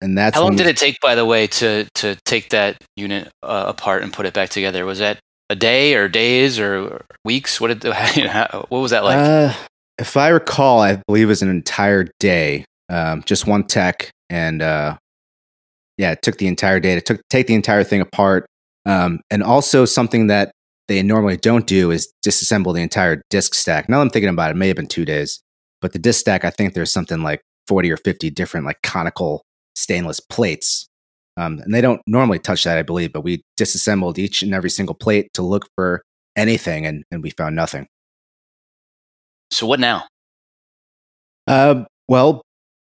and 0.00 0.18
that's 0.18 0.36
How 0.36 0.42
long 0.42 0.56
did 0.56 0.66
it 0.66 0.76
take, 0.76 1.00
by 1.00 1.14
the 1.14 1.24
way, 1.24 1.46
to 1.46 1.86
to 1.96 2.16
take 2.24 2.50
that 2.50 2.82
unit 2.96 3.30
uh, 3.42 3.64
apart 3.68 4.02
and 4.02 4.12
put 4.12 4.26
it 4.26 4.34
back 4.34 4.50
together? 4.50 4.84
Was 4.84 4.98
that 4.98 5.20
a 5.48 5.54
day 5.54 5.94
or 5.94 6.08
days 6.08 6.58
or 6.58 7.04
weeks? 7.24 7.60
What 7.60 7.78
did 7.78 7.84
you 8.16 8.28
how, 8.28 8.66
what 8.68 8.80
was 8.80 8.90
that 8.90 9.04
like? 9.04 9.16
Uh, 9.16 9.54
if 9.98 10.16
I 10.16 10.28
recall, 10.28 10.80
I 10.80 10.96
believe 11.06 11.24
it 11.24 11.28
was 11.28 11.42
an 11.42 11.50
entire 11.50 12.08
day. 12.18 12.64
Um, 12.88 13.22
just 13.24 13.46
one 13.46 13.64
tech, 13.64 14.10
and 14.28 14.60
uh, 14.60 14.96
yeah, 15.96 16.12
it 16.12 16.22
took 16.22 16.38
the 16.38 16.48
entire 16.48 16.80
day 16.80 16.96
to 16.96 17.00
took, 17.00 17.20
take 17.30 17.46
the 17.46 17.54
entire 17.54 17.84
thing 17.84 18.00
apart. 18.00 18.46
Um, 18.84 19.20
and 19.30 19.42
also 19.42 19.84
something 19.84 20.26
that 20.26 20.50
they 20.88 21.02
normally 21.02 21.36
don't 21.36 21.66
do 21.66 21.90
is 21.90 22.12
disassemble 22.26 22.74
the 22.74 22.82
entire 22.82 23.22
disk 23.30 23.54
stack. 23.54 23.88
Now 23.88 24.00
I'm 24.00 24.10
thinking 24.10 24.28
about 24.28 24.50
it, 24.50 24.52
it 24.52 24.58
may 24.58 24.68
have 24.68 24.76
been 24.76 24.86
two 24.86 25.04
days, 25.04 25.40
but 25.80 25.92
the 25.92 25.98
disk 25.98 26.20
stack, 26.20 26.44
I 26.44 26.50
think 26.50 26.74
there's 26.74 26.92
something 26.92 27.22
like 27.22 27.42
40 27.68 27.90
or 27.90 27.96
50 27.96 28.30
different 28.30 28.66
like 28.66 28.82
conical 28.82 29.44
stainless 29.74 30.20
plates. 30.20 30.86
Um, 31.36 31.60
and 31.60 31.72
they 31.72 31.80
don't 31.80 32.02
normally 32.06 32.38
touch 32.38 32.64
that, 32.64 32.76
I 32.76 32.82
believe, 32.82 33.12
but 33.12 33.22
we 33.24 33.42
disassembled 33.56 34.18
each 34.18 34.42
and 34.42 34.52
every 34.52 34.68
single 34.70 34.94
plate 34.94 35.32
to 35.34 35.42
look 35.42 35.66
for 35.76 36.02
anything, 36.36 36.84
and, 36.86 37.04
and 37.10 37.22
we 37.22 37.30
found 37.30 37.56
nothing. 37.56 37.86
so 39.50 39.66
what 39.66 39.80
now? 39.80 40.04
Uh, 41.46 41.84
well, 42.08 42.42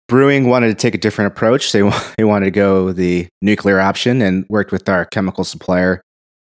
Brewing 0.08 0.48
wanted 0.48 0.68
to 0.68 0.75
take 0.75 0.94
a 0.94 1.00
different 1.00 1.32
approach. 1.32 1.72
They, 1.72 1.82
they 2.18 2.24
wanted 2.24 2.46
to 2.46 2.52
go 2.52 2.92
the 2.92 3.28
nuclear 3.42 3.80
option 3.80 4.22
and 4.22 4.46
worked 4.50 4.72
with 4.72 4.88
our 4.88 5.06
chemical 5.06 5.44
supplier 5.44 6.02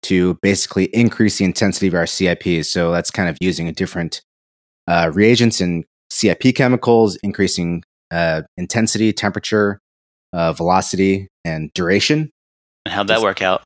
to 0.03 0.35
basically 0.43 0.85
increase 0.87 1.39
the 1.39 1.45
intensity 1.45 1.89
of 1.89 1.95
our 1.95 2.05
CIPs. 2.05 2.67
So 2.67 2.93
that's 2.93 3.11
kind 3.11 3.29
of 3.29 3.37
using 3.41 3.69
a 3.69 3.73
different 3.73 4.23
uh, 4.89 5.11
reagents 5.15 5.61
and 5.61 5.85
CIP 6.11 6.55
chemicals, 6.55 7.17
increasing 7.23 7.85
uh, 8.11 8.43
intensity, 8.57 9.13
temperature, 9.13 9.81
uh, 10.33 10.53
velocity, 10.53 11.29
and 11.45 11.73
duration. 11.75 12.31
And 12.85 12.93
how'd 12.93 13.09
that 13.09 13.23
work 13.23 13.43
out? 13.43 13.63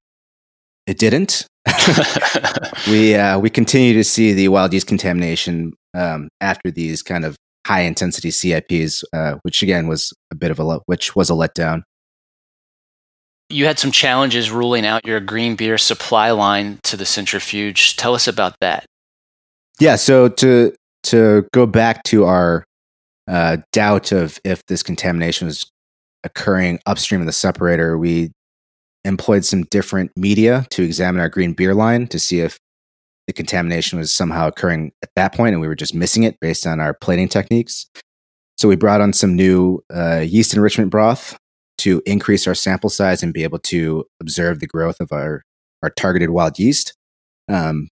It 0.86 0.98
didn't. 0.98 1.46
we 2.88 3.16
uh, 3.16 3.38
we 3.40 3.50
continue 3.50 3.92
to 3.94 4.04
see 4.04 4.32
the 4.32 4.48
wild 4.48 4.72
yeast 4.72 4.86
contamination 4.86 5.72
um, 5.94 6.28
after 6.40 6.70
these 6.70 7.02
kind 7.02 7.24
of 7.24 7.36
high 7.66 7.80
intensity 7.80 8.30
CIPs, 8.30 9.02
uh, 9.12 9.36
which 9.42 9.62
again 9.62 9.88
was 9.88 10.12
a 10.30 10.36
bit 10.36 10.52
of 10.52 10.60
a 10.60 10.78
which 10.86 11.16
was 11.16 11.28
a 11.28 11.32
letdown. 11.32 11.82
You 13.48 13.66
had 13.66 13.78
some 13.78 13.90
challenges 13.90 14.50
ruling 14.50 14.84
out 14.84 15.06
your 15.06 15.20
green 15.20 15.56
beer 15.56 15.78
supply 15.78 16.30
line 16.30 16.78
to 16.82 16.96
the 16.96 17.06
centrifuge. 17.06 17.96
Tell 17.96 18.14
us 18.14 18.26
about 18.26 18.56
that. 18.60 18.86
Yeah. 19.78 19.96
So 19.96 20.28
to 20.28 20.74
to 21.04 21.46
go 21.52 21.66
back 21.66 22.02
to 22.04 22.24
our 22.24 22.64
uh, 23.28 23.58
doubt 23.72 24.12
of 24.12 24.38
if 24.44 24.64
this 24.66 24.82
contamination 24.82 25.46
was 25.46 25.70
occurring 26.24 26.80
upstream 26.86 27.20
of 27.20 27.26
the 27.26 27.32
separator, 27.32 27.96
we 27.96 28.32
employed 29.04 29.44
some 29.44 29.62
different 29.64 30.10
media 30.16 30.66
to 30.70 30.82
examine 30.82 31.20
our 31.20 31.28
green 31.28 31.52
beer 31.52 31.74
line 31.74 32.08
to 32.08 32.18
see 32.18 32.40
if 32.40 32.58
the 33.28 33.32
contamination 33.32 33.98
was 33.98 34.12
somehow 34.12 34.48
occurring 34.48 34.92
at 35.02 35.10
that 35.14 35.34
point 35.34 35.52
and 35.52 35.60
we 35.60 35.68
were 35.68 35.76
just 35.76 35.94
missing 35.94 36.24
it 36.24 36.38
based 36.40 36.66
on 36.66 36.80
our 36.80 36.94
plating 36.94 37.28
techniques. 37.28 37.86
So 38.56 38.68
we 38.68 38.76
brought 38.76 39.00
on 39.00 39.12
some 39.12 39.36
new 39.36 39.80
uh, 39.94 40.24
yeast 40.26 40.54
enrichment 40.54 40.90
broth 40.90 41.36
to 41.78 42.02
increase 42.06 42.46
our 42.46 42.54
sample 42.54 42.90
size 42.90 43.22
and 43.22 43.34
be 43.34 43.42
able 43.44 43.58
to 43.58 44.04
observe 44.20 44.60
the 44.60 44.66
growth 44.66 45.00
of 45.00 45.12
our, 45.12 45.42
our 45.82 45.90
targeted 45.90 46.30
wild 46.30 46.58
yeast. 46.58 46.94
Um, 47.48 47.88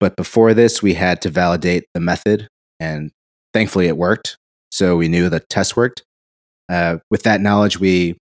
but 0.00 0.16
before 0.16 0.54
this, 0.54 0.82
we 0.82 0.94
had 0.94 1.22
to 1.22 1.30
validate 1.30 1.84
the 1.94 2.00
method, 2.00 2.48
and 2.78 3.10
thankfully 3.54 3.88
it 3.88 3.96
worked. 3.96 4.36
So 4.70 4.96
we 4.96 5.08
knew 5.08 5.28
the 5.28 5.40
test 5.40 5.76
worked. 5.76 6.04
Uh, 6.68 6.98
with 7.10 7.22
that 7.22 7.40
knowledge, 7.40 7.78
we 7.78 8.16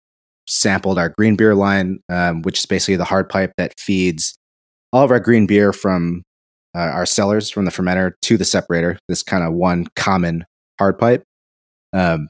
sampled 0.46 0.98
our 0.98 1.08
green 1.08 1.36
beer 1.36 1.54
line, 1.54 2.00
um, 2.08 2.42
which 2.42 2.58
is 2.58 2.66
basically 2.66 2.96
the 2.96 3.04
hard 3.04 3.28
pipe 3.28 3.52
that 3.56 3.78
feeds 3.78 4.34
all 4.92 5.04
of 5.04 5.10
our 5.10 5.20
green 5.20 5.46
beer 5.46 5.72
from 5.72 6.22
uh, 6.74 6.80
our 6.80 7.06
cellars 7.06 7.50
from 7.50 7.64
the 7.64 7.70
fermenter 7.70 8.12
to 8.22 8.36
the 8.36 8.44
separator. 8.44 8.98
This 9.08 9.22
kind 9.22 9.44
of 9.44 9.52
one 9.52 9.86
common 9.96 10.44
hard 10.78 10.98
pipe. 10.98 11.22
Um, 11.92 12.28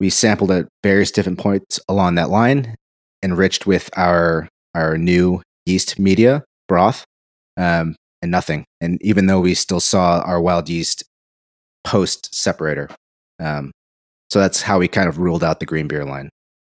we 0.00 0.10
sampled 0.10 0.50
at 0.50 0.66
various 0.82 1.10
different 1.10 1.38
points 1.38 1.78
along 1.88 2.16
that 2.16 2.30
line, 2.30 2.74
enriched 3.22 3.66
with 3.66 3.90
our 3.96 4.48
our 4.74 4.96
new 4.96 5.42
yeast 5.66 5.98
media 5.98 6.42
broth, 6.66 7.04
um, 7.56 7.94
and 8.22 8.30
nothing. 8.30 8.64
And 8.80 9.00
even 9.02 9.26
though 9.26 9.40
we 9.40 9.54
still 9.54 9.80
saw 9.80 10.20
our 10.20 10.40
wild 10.40 10.68
yeast 10.68 11.04
post 11.84 12.34
separator, 12.34 12.88
um, 13.38 13.70
so 14.30 14.38
that's 14.38 14.62
how 14.62 14.78
we 14.78 14.88
kind 14.88 15.08
of 15.08 15.18
ruled 15.18 15.44
out 15.44 15.60
the 15.60 15.66
green 15.66 15.88
beer 15.88 16.04
line. 16.04 16.30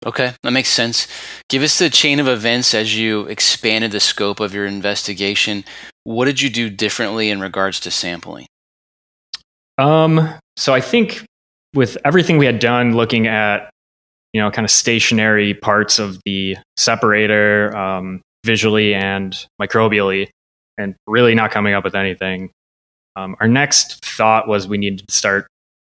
Okay, 0.03 0.33
that 0.41 0.51
makes 0.51 0.69
sense. 0.69 1.07
Give 1.47 1.61
us 1.61 1.77
the 1.77 1.89
chain 1.89 2.19
of 2.19 2.27
events 2.27 2.73
as 2.73 2.97
you 2.97 3.27
expanded 3.27 3.91
the 3.91 3.99
scope 3.99 4.39
of 4.39 4.53
your 4.53 4.65
investigation. 4.65 5.63
What 6.03 6.25
did 6.25 6.41
you 6.41 6.49
do 6.49 6.71
differently 6.71 7.29
in 7.29 7.39
regards 7.39 7.79
to 7.81 7.91
sampling? 7.91 8.47
Um, 9.77 10.33
so 10.57 10.73
I 10.73 10.81
think 10.81 11.23
with 11.73 11.97
everything 12.05 12.37
we 12.37 12.45
had 12.45 12.59
done, 12.59 12.95
looking 12.95 13.27
at 13.27 13.69
you 14.33 14.41
know 14.41 14.49
kind 14.51 14.65
of 14.65 14.71
stationary 14.71 15.53
parts 15.53 15.99
of 15.99 16.19
the 16.25 16.57
separator, 16.77 17.75
um, 17.75 18.21
visually 18.45 18.93
and 18.93 19.45
microbially, 19.61 20.29
and 20.77 20.95
really 21.07 21.35
not 21.35 21.51
coming 21.51 21.73
up 21.73 21.83
with 21.83 21.95
anything. 21.95 22.51
Um, 23.15 23.35
our 23.39 23.47
next 23.47 24.03
thought 24.05 24.47
was 24.47 24.67
we 24.67 24.77
needed 24.77 25.05
to 25.07 25.13
start 25.13 25.47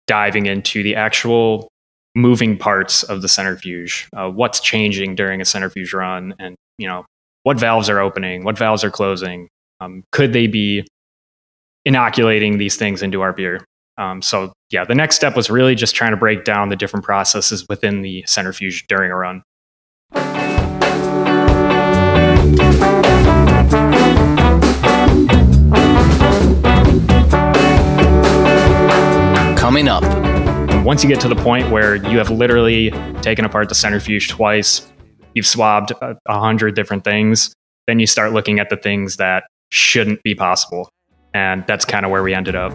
diving 0.07 0.47
into 0.47 0.83
the 0.83 0.95
actual 0.95 1.69
moving 2.15 2.57
parts 2.57 3.03
of 3.03 3.23
the 3.23 3.29
centrifuge. 3.29 4.09
Uh, 4.17 4.31
what's 4.31 4.61
changing 4.61 5.15
during 5.15 5.41
a 5.41 5.45
centrifuge 5.45 5.93
run, 5.93 6.35
and 6.39 6.57
you 6.79 6.87
know 6.87 7.05
what 7.43 7.59
valves 7.59 7.89
are 7.89 8.01
opening, 8.01 8.45
what 8.45 8.59
valves 8.59 8.85
are 8.85 8.91
closing. 8.91 9.49
Um, 9.81 10.03
could 10.11 10.33
they 10.33 10.49
be 10.49 10.87
inoculating 11.85 12.59
these 12.59 12.77
things 12.77 13.03
into 13.03 13.21
our 13.21 13.33
beer? 13.33 13.65
Um, 13.99 14.23
so 14.23 14.53
yeah, 14.71 14.85
the 14.85 14.95
next 14.95 15.17
step 15.17 15.35
was 15.35 15.51
really 15.51 15.75
just 15.75 15.95
trying 15.95 16.13
to 16.13 16.17
break 16.17 16.45
down 16.45 16.69
the 16.69 16.77
different 16.77 17.05
processes 17.05 17.67
within 17.69 18.03
the 18.03 18.23
centrifuge 18.27 18.87
during 18.87 19.11
a 19.11 19.17
run. 19.17 19.43
Coming 29.57 29.89
up, 29.89 30.05
Once 30.85 31.03
you 31.03 31.09
get 31.11 31.21
to 31.21 31.29
the 31.29 31.37
point 31.37 31.71
where 31.71 31.97
you 31.97 32.17
have 32.17 32.31
literally 32.31 32.91
taken 33.21 33.45
apart 33.45 33.69
the 33.69 33.75
centrifuge 33.75 34.29
twice, 34.29 34.91
you've 35.35 35.47
swabbed 35.47 35.91
a, 36.01 36.17
a 36.27 36.39
hundred 36.39 36.75
different 36.75 37.05
things, 37.05 37.53
then 37.87 37.99
you 37.99 38.07
start 38.07 38.33
looking 38.33 38.59
at 38.59 38.71
the 38.71 38.77
things 38.77 39.17
that 39.17 39.45
shouldn't 39.69 40.23
be 40.23 40.35
possible. 40.35 40.89
And 41.35 41.67
that's 41.67 41.85
kind 41.85 42.07
of 42.07 42.11
where 42.11 42.23
we 42.23 42.33
ended 42.33 42.57
up. 42.57 42.73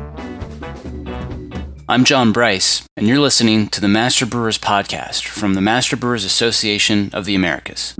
I'm 1.94 2.06
John 2.06 2.32
Bryce, 2.32 2.82
and 2.98 3.08
you're 3.08 3.20
listening 3.20 3.68
to 3.68 3.80
the 3.80 3.88
Master 3.88 4.26
Brewers 4.26 4.58
Podcast 4.58 5.28
from 5.28 5.54
the 5.54 5.62
Master 5.62 5.96
Brewers 5.96 6.26
Association 6.26 7.12
of 7.14 7.26
the 7.26 7.36
Americas. 7.36 7.94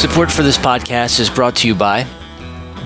Support 0.00 0.30
for 0.30 0.44
this 0.44 0.56
podcast 0.56 1.18
is 1.18 1.28
brought 1.30 1.56
to 1.56 1.66
you 1.66 1.74
by 1.74 2.06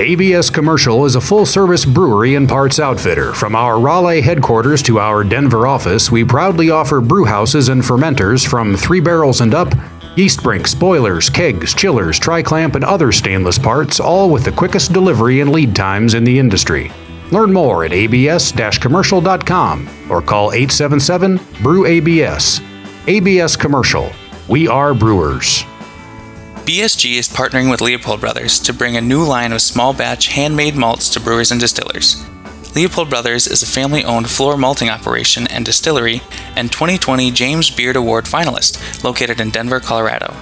ABS 0.02 0.50
Commercial 0.50 1.04
is 1.04 1.14
a 1.14 1.21
full 1.21 1.47
service 1.47 1.85
brewery 1.85 2.35
and 2.35 2.49
parts 2.49 2.80
outfitter. 2.80 3.32
From 3.35 3.54
our 3.54 3.78
Raleigh 3.78 4.21
headquarters 4.21 4.82
to 4.82 4.99
our 4.99 5.23
Denver 5.23 5.68
office, 5.68 6.11
we 6.11 6.25
proudly 6.25 6.71
offer 6.71 7.00
brew 7.00 7.25
houses 7.25 7.68
and 7.68 7.82
fermenters 7.82 8.44
from 8.44 8.75
three 8.75 8.99
barrels 8.99 9.42
and 9.42 9.54
up, 9.54 9.73
yeast 10.16 10.42
brinks, 10.42 10.75
boilers, 10.75 11.30
kegs, 11.30 11.73
chillers, 11.73 12.18
tri 12.18 12.42
clamp, 12.42 12.75
and 12.75 12.85
other 12.85 13.12
stainless 13.12 13.61
parts, 13.61 14.00
all 14.00 14.28
with 14.28 14.44
the 14.44 14.50
quickest 14.50 14.92
delivery 14.92 15.38
and 15.38 15.52
lead 15.52 15.76
times 15.76 16.14
in 16.14 16.25
the 16.25 16.37
industry. 16.37 16.90
Learn 17.30 17.52
more 17.52 17.85
at 17.85 17.92
abs 17.92 18.78
commercial.com 18.78 19.88
or 20.11 20.21
call 20.21 20.52
877 20.52 21.38
Brew 21.62 21.87
ABS. 21.87 22.61
ABS 23.06 23.54
Commercial. 23.54 24.11
We 24.49 24.66
are 24.66 24.94
brewers. 24.94 25.64
BSG 26.64 27.19
is 27.19 27.28
partnering 27.28 27.69
with 27.69 27.81
Leopold 27.81 28.21
Brothers 28.21 28.61
to 28.61 28.73
bring 28.73 28.97
a 28.97 29.00
new 29.00 29.25
line 29.25 29.52
of 29.52 29.61
small 29.61 29.92
batch 29.92 30.28
handmade 30.28 30.76
malts 30.76 31.09
to 31.09 31.19
brewers 31.19 31.50
and 31.50 31.61
distillers. 31.61 32.25
Leopold 32.76 33.11
Brothers 33.11 33.49
is 33.49 33.64
a 33.64 33.66
family 33.66 34.04
owned 34.04 34.31
floor 34.31 34.57
malting 34.57 34.88
operation 34.88 35.49
and 35.49 35.64
distillery 35.64 36.23
and 36.54 36.71
2020 36.71 37.33
James 37.33 37.69
Beard 37.69 37.97
Award 37.97 38.26
finalist 38.26 39.02
located 39.02 39.40
in 39.40 39.50
Denver, 39.50 39.81
Colorado. 39.81 40.37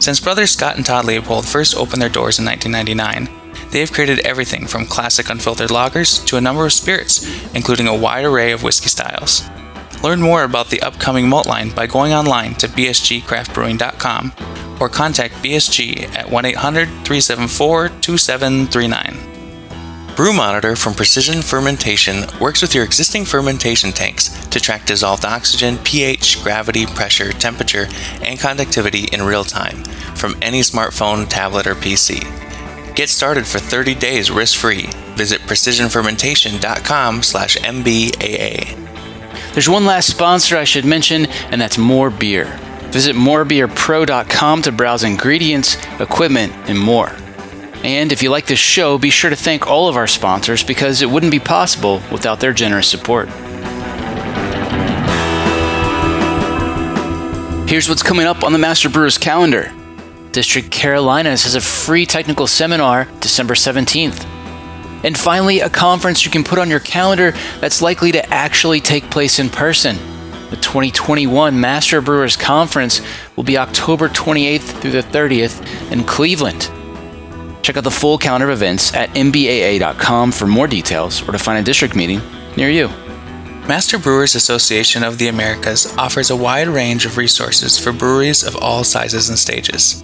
Since 0.00 0.20
brothers 0.20 0.50
Scott 0.50 0.76
and 0.76 0.84
Todd 0.84 1.06
Leopold 1.06 1.48
first 1.48 1.74
opened 1.74 2.02
their 2.02 2.10
doors 2.10 2.38
in 2.38 2.44
1999, 2.44 3.70
they 3.70 3.80
have 3.80 3.92
created 3.92 4.18
everything 4.26 4.66
from 4.66 4.84
classic 4.84 5.30
unfiltered 5.30 5.70
lagers 5.70 6.22
to 6.26 6.36
a 6.36 6.42
number 6.42 6.66
of 6.66 6.74
spirits, 6.74 7.26
including 7.54 7.88
a 7.88 7.96
wide 7.96 8.26
array 8.26 8.52
of 8.52 8.62
whiskey 8.62 8.90
styles. 8.90 9.48
Learn 10.02 10.20
more 10.20 10.44
about 10.44 10.70
the 10.70 10.82
upcoming 10.82 11.28
malt 11.28 11.46
line 11.46 11.70
by 11.70 11.86
going 11.86 12.12
online 12.12 12.54
to 12.56 12.68
bsgcraftbrewing.com 12.68 14.32
or 14.80 14.88
contact 14.88 15.34
BSG 15.34 16.14
at 16.14 16.30
1 16.30 16.44
800 16.44 16.86
374 16.86 17.88
2739. 18.00 19.28
Brew 20.18 20.32
Monitor 20.32 20.74
from 20.74 20.94
Precision 20.94 21.42
Fermentation 21.42 22.24
works 22.40 22.60
with 22.60 22.74
your 22.74 22.82
existing 22.82 23.24
fermentation 23.24 23.92
tanks 23.92 24.30
to 24.48 24.58
track 24.58 24.84
dissolved 24.84 25.24
oxygen, 25.24 25.78
pH, 25.78 26.42
gravity, 26.42 26.86
pressure, 26.86 27.30
temperature, 27.32 27.86
and 28.22 28.40
conductivity 28.40 29.04
in 29.12 29.22
real 29.22 29.44
time 29.44 29.84
from 30.16 30.34
any 30.42 30.60
smartphone, 30.60 31.28
tablet, 31.28 31.68
or 31.68 31.76
PC. 31.76 32.24
Get 32.96 33.08
started 33.08 33.46
for 33.46 33.60
30 33.60 33.94
days 33.94 34.28
risk-free. 34.28 34.88
Visit 35.14 35.40
precisionfermentation.com 35.42 37.22
slash 37.22 37.56
MBAA. 37.58 38.87
There's 39.58 39.68
one 39.68 39.86
last 39.86 40.08
sponsor 40.08 40.56
I 40.56 40.62
should 40.62 40.84
mention, 40.84 41.26
and 41.50 41.60
that's 41.60 41.78
More 41.78 42.10
Beer. 42.10 42.44
Visit 42.92 43.16
morebeerpro.com 43.16 44.62
to 44.62 44.70
browse 44.70 45.02
ingredients, 45.02 45.76
equipment, 45.98 46.52
and 46.68 46.78
more. 46.78 47.10
And 47.82 48.12
if 48.12 48.22
you 48.22 48.30
like 48.30 48.46
this 48.46 48.60
show, 48.60 48.98
be 48.98 49.10
sure 49.10 49.30
to 49.30 49.34
thank 49.34 49.66
all 49.66 49.88
of 49.88 49.96
our 49.96 50.06
sponsors 50.06 50.62
because 50.62 51.02
it 51.02 51.10
wouldn't 51.10 51.32
be 51.32 51.40
possible 51.40 52.00
without 52.12 52.38
their 52.38 52.52
generous 52.52 52.86
support. 52.86 53.28
Here's 57.68 57.88
what's 57.88 58.04
coming 58.04 58.26
up 58.26 58.44
on 58.44 58.52
the 58.52 58.60
Master 58.60 58.88
Brewers 58.88 59.18
calendar. 59.18 59.74
District 60.30 60.70
Carolinas 60.70 61.42
has 61.42 61.56
a 61.56 61.60
free 61.60 62.06
technical 62.06 62.46
seminar 62.46 63.08
December 63.18 63.54
17th. 63.54 64.37
And 65.04 65.16
finally, 65.16 65.60
a 65.60 65.70
conference 65.70 66.24
you 66.24 66.30
can 66.30 66.44
put 66.44 66.58
on 66.58 66.68
your 66.68 66.80
calendar 66.80 67.32
that's 67.60 67.80
likely 67.80 68.12
to 68.12 68.28
actually 68.30 68.80
take 68.80 69.10
place 69.10 69.38
in 69.38 69.48
person. 69.48 69.96
The 70.50 70.56
2021 70.56 71.60
Master 71.60 72.00
Brewers 72.00 72.36
Conference 72.36 73.02
will 73.36 73.44
be 73.44 73.58
October 73.58 74.08
28th 74.08 74.80
through 74.80 74.92
the 74.92 75.02
30th 75.02 75.92
in 75.92 76.04
Cleveland. 76.04 76.70
Check 77.62 77.76
out 77.76 77.84
the 77.84 77.90
full 77.90 78.16
calendar 78.16 78.48
of 78.48 78.56
events 78.56 78.94
at 78.94 79.10
mbaa.com 79.10 80.32
for 80.32 80.46
more 80.46 80.66
details 80.66 81.26
or 81.28 81.32
to 81.32 81.38
find 81.38 81.58
a 81.58 81.62
district 81.62 81.94
meeting 81.94 82.22
near 82.56 82.70
you. 82.70 82.88
Master 83.68 83.98
Brewers 83.98 84.34
Association 84.34 85.04
of 85.04 85.18
the 85.18 85.28
Americas 85.28 85.94
offers 85.98 86.30
a 86.30 86.36
wide 86.36 86.68
range 86.68 87.04
of 87.04 87.18
resources 87.18 87.78
for 87.78 87.92
breweries 87.92 88.42
of 88.42 88.56
all 88.56 88.82
sizes 88.84 89.28
and 89.28 89.38
stages. 89.38 90.02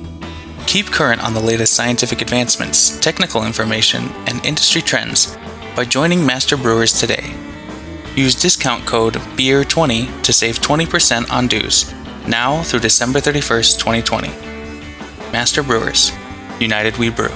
Keep 0.74 0.86
current 0.86 1.22
on 1.22 1.34
the 1.34 1.40
latest 1.40 1.74
scientific 1.74 2.20
advancements, 2.20 2.98
technical 2.98 3.46
information, 3.46 4.08
and 4.26 4.44
industry 4.44 4.82
trends 4.82 5.38
by 5.76 5.84
joining 5.84 6.26
Master 6.26 6.56
Brewers 6.56 6.92
today. 6.98 7.32
Use 8.16 8.34
discount 8.34 8.84
code 8.84 9.14
BEER20 9.36 10.22
to 10.24 10.32
save 10.32 10.58
20% 10.58 11.30
on 11.30 11.46
dues, 11.46 11.94
now 12.26 12.60
through 12.64 12.80
December 12.80 13.20
31st, 13.20 13.78
2020. 13.78 14.30
Master 15.30 15.62
Brewers, 15.62 16.10
United 16.58 16.96
We 16.96 17.08
Brew. 17.08 17.30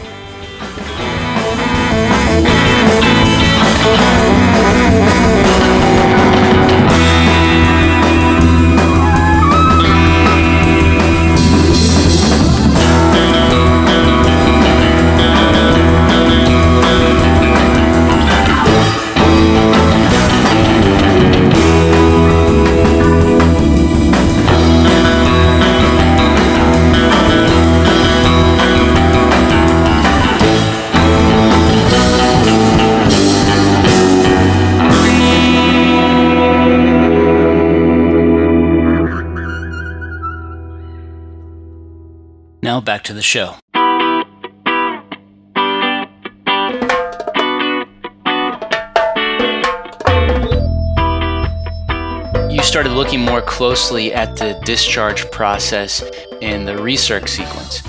The 43.18 43.24
show. 43.24 43.56
You 52.48 52.62
started 52.62 52.90
looking 52.90 53.20
more 53.20 53.42
closely 53.42 54.14
at 54.14 54.36
the 54.36 54.60
discharge 54.64 55.28
process 55.32 56.04
and 56.42 56.68
the 56.68 56.74
recirc 56.74 57.28
sequence. 57.28 57.82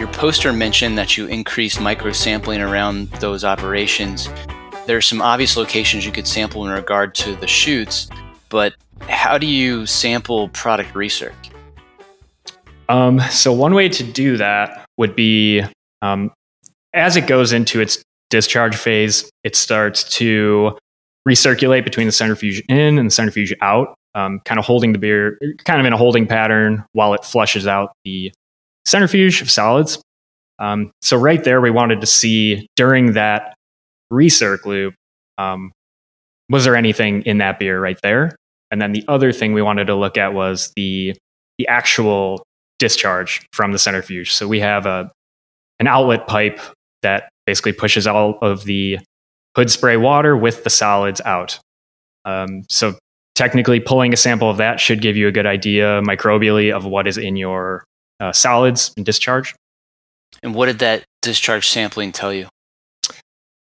Your 0.00 0.08
poster 0.08 0.52
mentioned 0.52 0.98
that 0.98 1.16
you 1.16 1.26
increased 1.26 1.78
microsampling 1.78 2.68
around 2.68 3.08
those 3.20 3.44
operations. 3.44 4.28
There 4.88 4.96
are 4.96 5.00
some 5.00 5.22
obvious 5.22 5.56
locations 5.56 6.04
you 6.04 6.10
could 6.10 6.26
sample 6.26 6.66
in 6.66 6.72
regard 6.72 7.14
to 7.16 7.36
the 7.36 7.46
chutes, 7.46 8.08
but 8.48 8.74
how 9.02 9.38
do 9.38 9.46
you 9.46 9.86
sample 9.86 10.48
product 10.48 10.92
recirc? 10.94 11.51
Um, 12.92 13.20
so 13.30 13.54
one 13.54 13.72
way 13.72 13.88
to 13.88 14.04
do 14.04 14.36
that 14.36 14.84
would 14.98 15.16
be 15.16 15.62
um, 16.02 16.30
as 16.92 17.16
it 17.16 17.26
goes 17.26 17.54
into 17.54 17.80
its 17.80 18.02
discharge 18.28 18.76
phase, 18.76 19.30
it 19.44 19.56
starts 19.56 20.04
to 20.16 20.76
recirculate 21.26 21.84
between 21.84 22.06
the 22.06 22.12
centrifuge 22.12 22.62
in 22.68 22.98
and 22.98 23.06
the 23.06 23.10
centrifuge 23.10 23.54
out, 23.62 23.94
um, 24.14 24.40
kind 24.44 24.58
of 24.58 24.66
holding 24.66 24.92
the 24.92 24.98
beer, 24.98 25.38
kind 25.64 25.80
of 25.80 25.86
in 25.86 25.94
a 25.94 25.96
holding 25.96 26.26
pattern 26.26 26.84
while 26.92 27.14
it 27.14 27.24
flushes 27.24 27.66
out 27.66 27.92
the 28.04 28.30
centrifuge 28.84 29.40
of 29.40 29.50
solids. 29.50 29.98
Um, 30.58 30.90
so 31.00 31.16
right 31.16 31.42
there, 31.42 31.62
we 31.62 31.70
wanted 31.70 32.02
to 32.02 32.06
see 32.06 32.66
during 32.76 33.14
that 33.14 33.54
recirc 34.12 34.66
loop, 34.66 34.94
um, 35.38 35.72
was 36.50 36.64
there 36.64 36.76
anything 36.76 37.22
in 37.22 37.38
that 37.38 37.58
beer 37.58 37.80
right 37.80 37.98
there? 38.02 38.36
And 38.70 38.82
then 38.82 38.92
the 38.92 39.04
other 39.08 39.32
thing 39.32 39.54
we 39.54 39.62
wanted 39.62 39.86
to 39.86 39.94
look 39.94 40.18
at 40.18 40.34
was 40.34 40.70
the 40.76 41.16
the 41.58 41.68
actual 41.68 42.42
discharge 42.78 43.46
from 43.52 43.72
the 43.72 43.78
centrifuge. 43.78 44.32
So 44.32 44.48
we 44.48 44.60
have 44.60 44.86
a 44.86 45.10
an 45.80 45.86
outlet 45.86 46.26
pipe 46.26 46.60
that 47.02 47.28
basically 47.46 47.72
pushes 47.72 48.06
all 48.06 48.38
of 48.40 48.64
the 48.64 48.98
hood 49.56 49.70
spray 49.70 49.96
water 49.96 50.36
with 50.36 50.64
the 50.64 50.70
solids 50.70 51.20
out. 51.24 51.58
Um, 52.24 52.64
so 52.68 52.94
technically, 53.34 53.80
pulling 53.80 54.12
a 54.12 54.16
sample 54.16 54.48
of 54.48 54.58
that 54.58 54.78
should 54.78 55.00
give 55.00 55.16
you 55.16 55.26
a 55.28 55.32
good 55.32 55.46
idea 55.46 56.00
microbially 56.02 56.72
of 56.72 56.84
what 56.84 57.06
is 57.06 57.18
in 57.18 57.36
your 57.36 57.84
uh, 58.20 58.32
solids 58.32 58.92
and 58.96 59.04
discharge. 59.04 59.54
And 60.42 60.54
what 60.54 60.66
did 60.66 60.78
that 60.78 61.04
discharge 61.20 61.68
sampling 61.68 62.12
tell 62.12 62.32
you? 62.32 62.48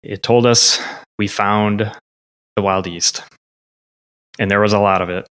It 0.04 0.24
told 0.24 0.46
us 0.46 0.80
we 1.18 1.28
found 1.28 1.92
the 2.56 2.62
wild 2.62 2.88
yeast, 2.88 3.24
and 4.38 4.50
there 4.52 4.60
was 4.60 4.74
a 4.74 4.80
lot 4.80 5.02
of 5.02 5.10
it 5.10 5.26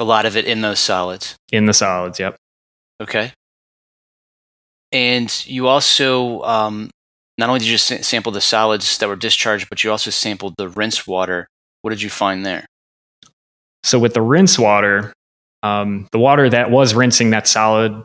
A 0.00 0.04
lot 0.04 0.24
of 0.26 0.36
it 0.36 0.46
in 0.46 0.60
those 0.62 0.80
solids. 0.80 1.36
in 1.52 1.66
the 1.66 1.74
solids. 1.74 2.18
Yep. 2.18 2.36
Okay. 3.00 3.32
And 4.92 5.46
you 5.46 5.68
also 5.68 6.42
um, 6.42 6.90
not 7.38 7.48
only 7.48 7.60
did 7.60 7.68
you 7.68 7.78
sa- 7.78 8.02
sample 8.02 8.32
the 8.32 8.40
solids 8.40 8.98
that 8.98 9.08
were 9.08 9.16
discharged, 9.16 9.68
but 9.68 9.82
you 9.82 9.90
also 9.90 10.10
sampled 10.10 10.54
the 10.58 10.68
rinse 10.68 11.06
water. 11.06 11.46
What 11.82 11.90
did 11.90 12.02
you 12.02 12.10
find 12.10 12.44
there? 12.44 12.66
So 13.82 13.98
with 13.98 14.14
the 14.14 14.22
rinse 14.22 14.58
water, 14.58 15.12
um, 15.62 16.06
the 16.12 16.18
water 16.18 16.50
that 16.50 16.70
was 16.70 16.94
rinsing 16.94 17.30
that 17.30 17.48
solid 17.48 18.04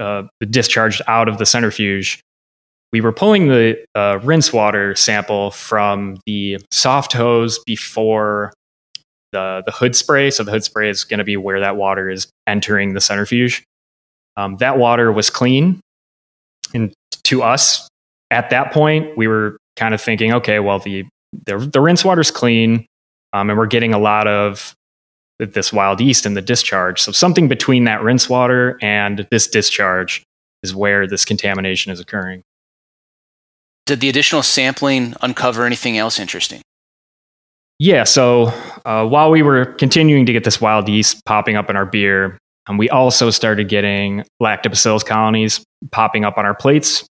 uh, 0.00 0.24
the 0.40 0.46
discharge 0.46 1.00
out 1.06 1.28
of 1.28 1.38
the 1.38 1.46
centrifuge, 1.46 2.20
we 2.92 3.00
were 3.00 3.12
pulling 3.12 3.46
the 3.48 3.84
uh, 3.94 4.18
rinse 4.22 4.52
water 4.52 4.94
sample 4.96 5.52
from 5.52 6.18
the 6.26 6.58
soft 6.72 7.12
hose 7.12 7.60
before 7.60 8.52
the 9.30 9.62
the 9.66 9.72
hood 9.72 9.94
spray. 9.94 10.30
So 10.30 10.42
the 10.42 10.50
hood 10.50 10.64
spray 10.64 10.90
is 10.90 11.04
going 11.04 11.18
to 11.18 11.24
be 11.24 11.36
where 11.36 11.60
that 11.60 11.76
water 11.76 12.10
is 12.10 12.28
entering 12.48 12.94
the 12.94 13.00
centrifuge. 13.00 13.62
Um, 14.36 14.56
that 14.56 14.78
water 14.78 15.12
was 15.12 15.30
clean, 15.30 15.80
and 16.72 16.92
to 17.24 17.42
us 17.42 17.88
at 18.30 18.50
that 18.50 18.72
point, 18.72 19.16
we 19.16 19.28
were 19.28 19.58
kind 19.76 19.94
of 19.94 20.00
thinking, 20.00 20.32
okay, 20.34 20.58
well 20.60 20.78
the 20.78 21.04
the, 21.46 21.58
the 21.58 21.80
rinse 21.80 22.04
water's 22.04 22.30
clean, 22.30 22.86
um, 23.32 23.50
and 23.50 23.58
we're 23.58 23.66
getting 23.66 23.92
a 23.92 23.98
lot 23.98 24.26
of 24.26 24.74
this 25.38 25.72
wild 25.72 26.00
yeast 26.00 26.26
in 26.26 26.34
the 26.34 26.42
discharge. 26.42 27.00
So 27.00 27.12
something 27.12 27.48
between 27.48 27.84
that 27.84 28.02
rinse 28.02 28.28
water 28.28 28.78
and 28.80 29.26
this 29.30 29.48
discharge 29.48 30.22
is 30.62 30.74
where 30.74 31.06
this 31.06 31.24
contamination 31.24 31.92
is 31.92 32.00
occurring. 32.00 32.42
Did 33.86 34.00
the 34.00 34.08
additional 34.08 34.42
sampling 34.42 35.14
uncover 35.20 35.66
anything 35.66 35.98
else 35.98 36.18
interesting? 36.18 36.62
Yeah, 37.78 38.04
so 38.04 38.52
uh, 38.84 39.06
while 39.06 39.30
we 39.30 39.42
were 39.42 39.66
continuing 39.66 40.24
to 40.26 40.32
get 40.32 40.44
this 40.44 40.60
wild 40.60 40.88
yeast 40.88 41.24
popping 41.26 41.56
up 41.56 41.68
in 41.68 41.76
our 41.76 41.84
beer, 41.84 42.38
um, 42.66 42.78
we 42.78 42.88
also 42.88 43.30
started 43.30 43.68
getting 43.68 44.24
lactobacillus 44.42 45.04
colonies 45.04 45.62
popping 45.90 46.24
up 46.24 46.38
on 46.38 46.46
our 46.46 46.54
plates, 46.54 47.06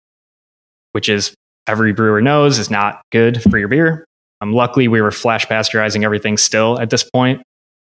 which 0.92 1.08
is 1.08 1.34
every 1.66 1.92
brewer 1.92 2.20
knows 2.20 2.58
is 2.58 2.70
not 2.70 3.02
good 3.12 3.42
for 3.42 3.58
your 3.58 3.68
beer. 3.68 4.04
Um, 4.40 4.52
luckily, 4.52 4.88
we 4.88 5.00
were 5.00 5.10
flash 5.10 5.46
pasteurizing 5.46 6.04
everything 6.04 6.36
still 6.36 6.80
at 6.80 6.90
this 6.90 7.08
point, 7.08 7.42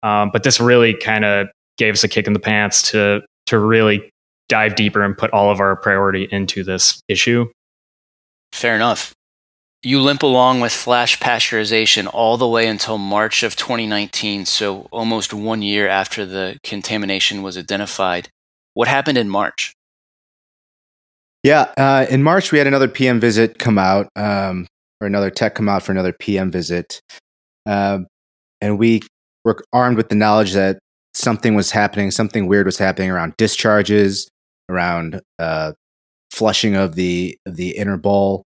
um, 0.03 0.29
but 0.31 0.43
this 0.43 0.59
really 0.59 0.93
kind 0.93 1.25
of 1.25 1.47
gave 1.77 1.93
us 1.93 2.03
a 2.03 2.07
kick 2.07 2.27
in 2.27 2.33
the 2.33 2.39
pants 2.39 2.91
to 2.91 3.21
to 3.47 3.59
really 3.59 4.09
dive 4.47 4.75
deeper 4.75 5.01
and 5.01 5.17
put 5.17 5.31
all 5.31 5.49
of 5.49 5.59
our 5.59 5.75
priority 5.75 6.27
into 6.31 6.63
this 6.63 7.01
issue. 7.07 7.49
Fair 8.51 8.75
enough. 8.75 9.13
You 9.85 10.01
limp 10.01 10.23
along 10.23 10.61
with 10.61 10.71
flash 10.71 11.19
pasteurization 11.19 12.09
all 12.11 12.37
the 12.37 12.47
way 12.47 12.65
until 12.65 12.97
March 12.97 13.43
of 13.43 13.55
2019, 13.55 14.47
so 14.47 14.87
almost 14.91 15.31
one 15.31 15.61
year 15.61 15.87
after 15.87 16.25
the 16.25 16.57
contamination 16.63 17.43
was 17.43 17.55
identified. 17.55 18.27
What 18.73 18.87
happened 18.87 19.19
in 19.19 19.29
March? 19.29 19.75
Yeah, 21.43 21.71
uh, 21.77 22.07
in 22.09 22.23
March 22.23 22.51
we 22.51 22.57
had 22.57 22.65
another 22.65 22.87
PM 22.87 23.19
visit 23.19 23.59
come 23.59 23.77
out, 23.77 24.07
um, 24.15 24.65
or 24.99 25.05
another 25.05 25.29
tech 25.29 25.53
come 25.53 25.69
out 25.69 25.83
for 25.83 25.91
another 25.91 26.13
PM 26.13 26.49
visit, 26.49 26.99
um, 27.67 28.07
and 28.61 28.79
we 28.79 29.03
were 29.43 29.63
armed 29.71 29.97
with 29.97 30.09
the 30.09 30.15
knowledge 30.15 30.53
that 30.53 30.79
something 31.13 31.53
was 31.53 31.69
happening, 31.69 32.09
something 32.09 32.47
weird 32.47 32.65
was 32.65 32.79
happening 32.79 33.11
around 33.11 33.37
discharges, 33.37 34.27
around 34.67 35.21
uh, 35.37 35.73
flushing 36.31 36.75
of 36.75 36.95
the 36.95 37.37
of 37.45 37.55
the 37.55 37.77
inner 37.77 37.97
bowl. 37.97 38.44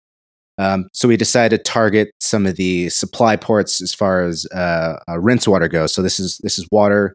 Um, 0.59 0.89
so 0.91 1.07
we 1.07 1.15
decided 1.15 1.55
to 1.55 1.63
target 1.63 2.11
some 2.19 2.45
of 2.45 2.57
the 2.57 2.89
supply 2.89 3.37
ports 3.37 3.81
as 3.81 3.93
far 3.93 4.23
as 4.23 4.45
uh, 4.53 4.97
uh, 5.07 5.17
rinse 5.17 5.47
water 5.47 5.69
goes. 5.69 5.93
So 5.93 6.01
this 6.01 6.19
is 6.19 6.37
this 6.43 6.59
is 6.59 6.67
water. 6.69 7.13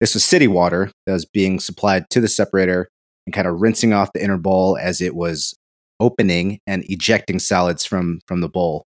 This 0.00 0.14
was 0.14 0.24
city 0.24 0.48
water 0.48 0.90
that 1.06 1.12
was 1.12 1.24
being 1.24 1.60
supplied 1.60 2.10
to 2.10 2.20
the 2.20 2.26
separator 2.26 2.88
and 3.24 3.32
kind 3.32 3.46
of 3.46 3.60
rinsing 3.60 3.92
off 3.92 4.12
the 4.12 4.22
inner 4.22 4.36
bowl 4.36 4.76
as 4.76 5.00
it 5.00 5.14
was 5.14 5.54
opening 6.00 6.58
and 6.66 6.82
ejecting 6.88 7.38
solids 7.38 7.84
from 7.84 8.18
from 8.26 8.40
the 8.40 8.48
bowl. 8.48 8.84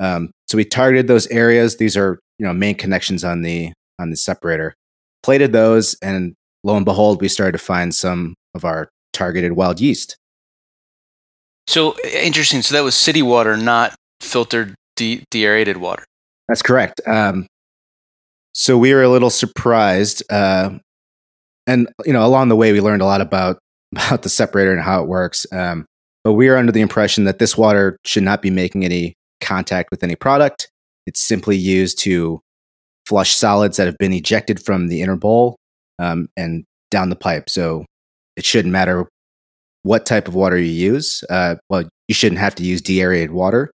Um, 0.00 0.32
so 0.48 0.56
we 0.56 0.64
targeted 0.64 1.06
those 1.06 1.28
areas. 1.28 1.76
These 1.76 1.96
are 1.96 2.18
you 2.40 2.46
know 2.46 2.52
main 2.52 2.74
connections 2.74 3.22
on 3.22 3.42
the 3.42 3.72
on 4.00 4.10
the 4.10 4.16
separator. 4.16 4.74
Plated 5.22 5.52
those, 5.52 5.94
and 6.02 6.34
lo 6.64 6.74
and 6.74 6.84
behold, 6.84 7.20
we 7.20 7.28
started 7.28 7.52
to 7.52 7.64
find 7.64 7.94
some 7.94 8.34
of 8.56 8.64
our 8.64 8.88
targeted 9.12 9.52
wild 9.52 9.80
yeast. 9.80 10.16
So 11.66 11.96
interesting. 12.04 12.62
So 12.62 12.74
that 12.74 12.82
was 12.82 12.94
city 12.94 13.22
water, 13.22 13.56
not 13.56 13.94
filtered 14.20 14.74
de- 14.96 15.24
deaerated 15.30 15.76
water. 15.76 16.04
That's 16.48 16.62
correct. 16.62 17.00
Um, 17.06 17.46
so 18.52 18.76
we 18.76 18.92
were 18.92 19.02
a 19.02 19.08
little 19.08 19.30
surprised, 19.30 20.22
uh, 20.30 20.70
and 21.66 21.88
you 22.04 22.12
know, 22.12 22.26
along 22.26 22.48
the 22.48 22.56
way, 22.56 22.72
we 22.72 22.80
learned 22.80 23.02
a 23.02 23.06
lot 23.06 23.20
about 23.20 23.58
about 23.92 24.22
the 24.22 24.28
separator 24.28 24.72
and 24.72 24.82
how 24.82 25.02
it 25.02 25.08
works. 25.08 25.46
Um, 25.52 25.86
but 26.24 26.34
we 26.34 26.48
are 26.48 26.56
under 26.56 26.72
the 26.72 26.80
impression 26.80 27.24
that 27.24 27.38
this 27.38 27.56
water 27.56 27.96
should 28.04 28.22
not 28.22 28.42
be 28.42 28.50
making 28.50 28.84
any 28.84 29.14
contact 29.40 29.90
with 29.90 30.02
any 30.02 30.16
product. 30.16 30.68
It's 31.06 31.20
simply 31.20 31.56
used 31.56 31.98
to 32.00 32.40
flush 33.06 33.34
solids 33.34 33.76
that 33.76 33.86
have 33.86 33.98
been 33.98 34.12
ejected 34.12 34.62
from 34.62 34.88
the 34.88 35.02
inner 35.02 35.16
bowl 35.16 35.56
um, 35.98 36.28
and 36.36 36.64
down 36.90 37.08
the 37.08 37.16
pipe. 37.16 37.48
So 37.48 37.86
it 38.36 38.44
shouldn't 38.44 38.72
matter 38.72 39.08
what 39.82 40.06
type 40.06 40.28
of 40.28 40.34
water 40.34 40.58
you 40.58 40.70
use. 40.70 41.24
Uh, 41.30 41.56
well, 41.68 41.84
you 42.08 42.14
shouldn't 42.14 42.40
have 42.40 42.54
to 42.56 42.62
use 42.62 42.80
deaerated 42.80 43.30
water, 43.30 43.70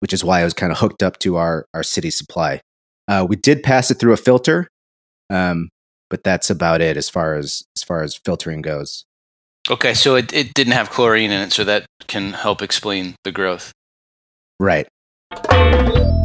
which 0.00 0.12
is 0.12 0.24
why 0.24 0.40
I 0.40 0.44
was 0.44 0.54
kind 0.54 0.72
of 0.72 0.78
hooked 0.78 1.02
up 1.02 1.18
to 1.20 1.36
our, 1.36 1.66
our 1.74 1.82
city 1.82 2.10
supply. 2.10 2.60
Uh, 3.08 3.26
we 3.28 3.36
did 3.36 3.62
pass 3.62 3.90
it 3.90 3.98
through 3.98 4.12
a 4.12 4.16
filter, 4.16 4.68
um, 5.30 5.68
but 6.08 6.22
that's 6.22 6.50
about 6.50 6.80
it 6.80 6.96
as 6.96 7.08
far 7.08 7.34
as 7.34 7.62
as 7.76 7.82
far 7.82 8.02
as 8.02 8.14
filtering 8.24 8.62
goes. 8.62 9.04
Okay, 9.68 9.94
so 9.94 10.14
it, 10.14 10.32
it 10.32 10.54
didn't 10.54 10.72
have 10.72 10.90
chlorine 10.90 11.30
in 11.30 11.40
it, 11.40 11.52
so 11.52 11.64
that 11.64 11.86
can 12.06 12.32
help 12.32 12.62
explain 12.62 13.14
the 13.24 13.32
growth. 13.32 13.72
Right. 14.58 14.88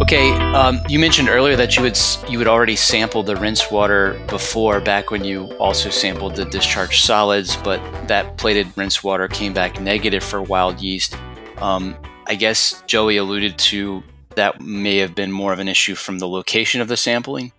Okay, 0.02 0.30
um, 0.54 0.82
you 0.90 1.00
mentioned 1.00 1.30
earlier 1.30 1.56
that 1.56 1.78
you 1.78 1.82
would 1.82 1.98
you 2.28 2.38
had 2.38 2.50
already 2.50 2.76
sample 2.76 3.24
the 3.24 3.38
rinse 3.38 3.72
water 3.72 4.20
before, 4.28 4.82
back 4.82 5.10
when 5.10 5.24
you 5.24 5.46
also 5.54 5.90
sampled 5.90 6.36
the 6.36 6.44
discharge 6.44 7.02
solids, 7.02 7.56
but 7.58 7.80
that 8.10 8.38
plated 8.38 8.68
rinse 8.78 9.06
water 9.06 9.30
came 9.30 9.54
back 9.54 9.80
negative 9.80 10.22
for 10.22 10.42
wild 10.42 10.82
yeast. 10.82 11.16
Um, 11.60 11.96
I 12.28 12.36
guess 12.36 12.84
Joey 12.88 13.16
alluded 13.16 13.58
to 13.58 14.04
that 14.36 14.60
may 14.60 14.98
have 14.98 15.16
been 15.16 15.32
more 15.32 15.54
of 15.54 15.60
an 15.60 15.70
issue 15.70 15.96
from 15.96 16.20
the 16.20 16.28
location 16.28 16.82
of 16.82 16.90
the 16.90 16.98
sampling. 16.98 17.54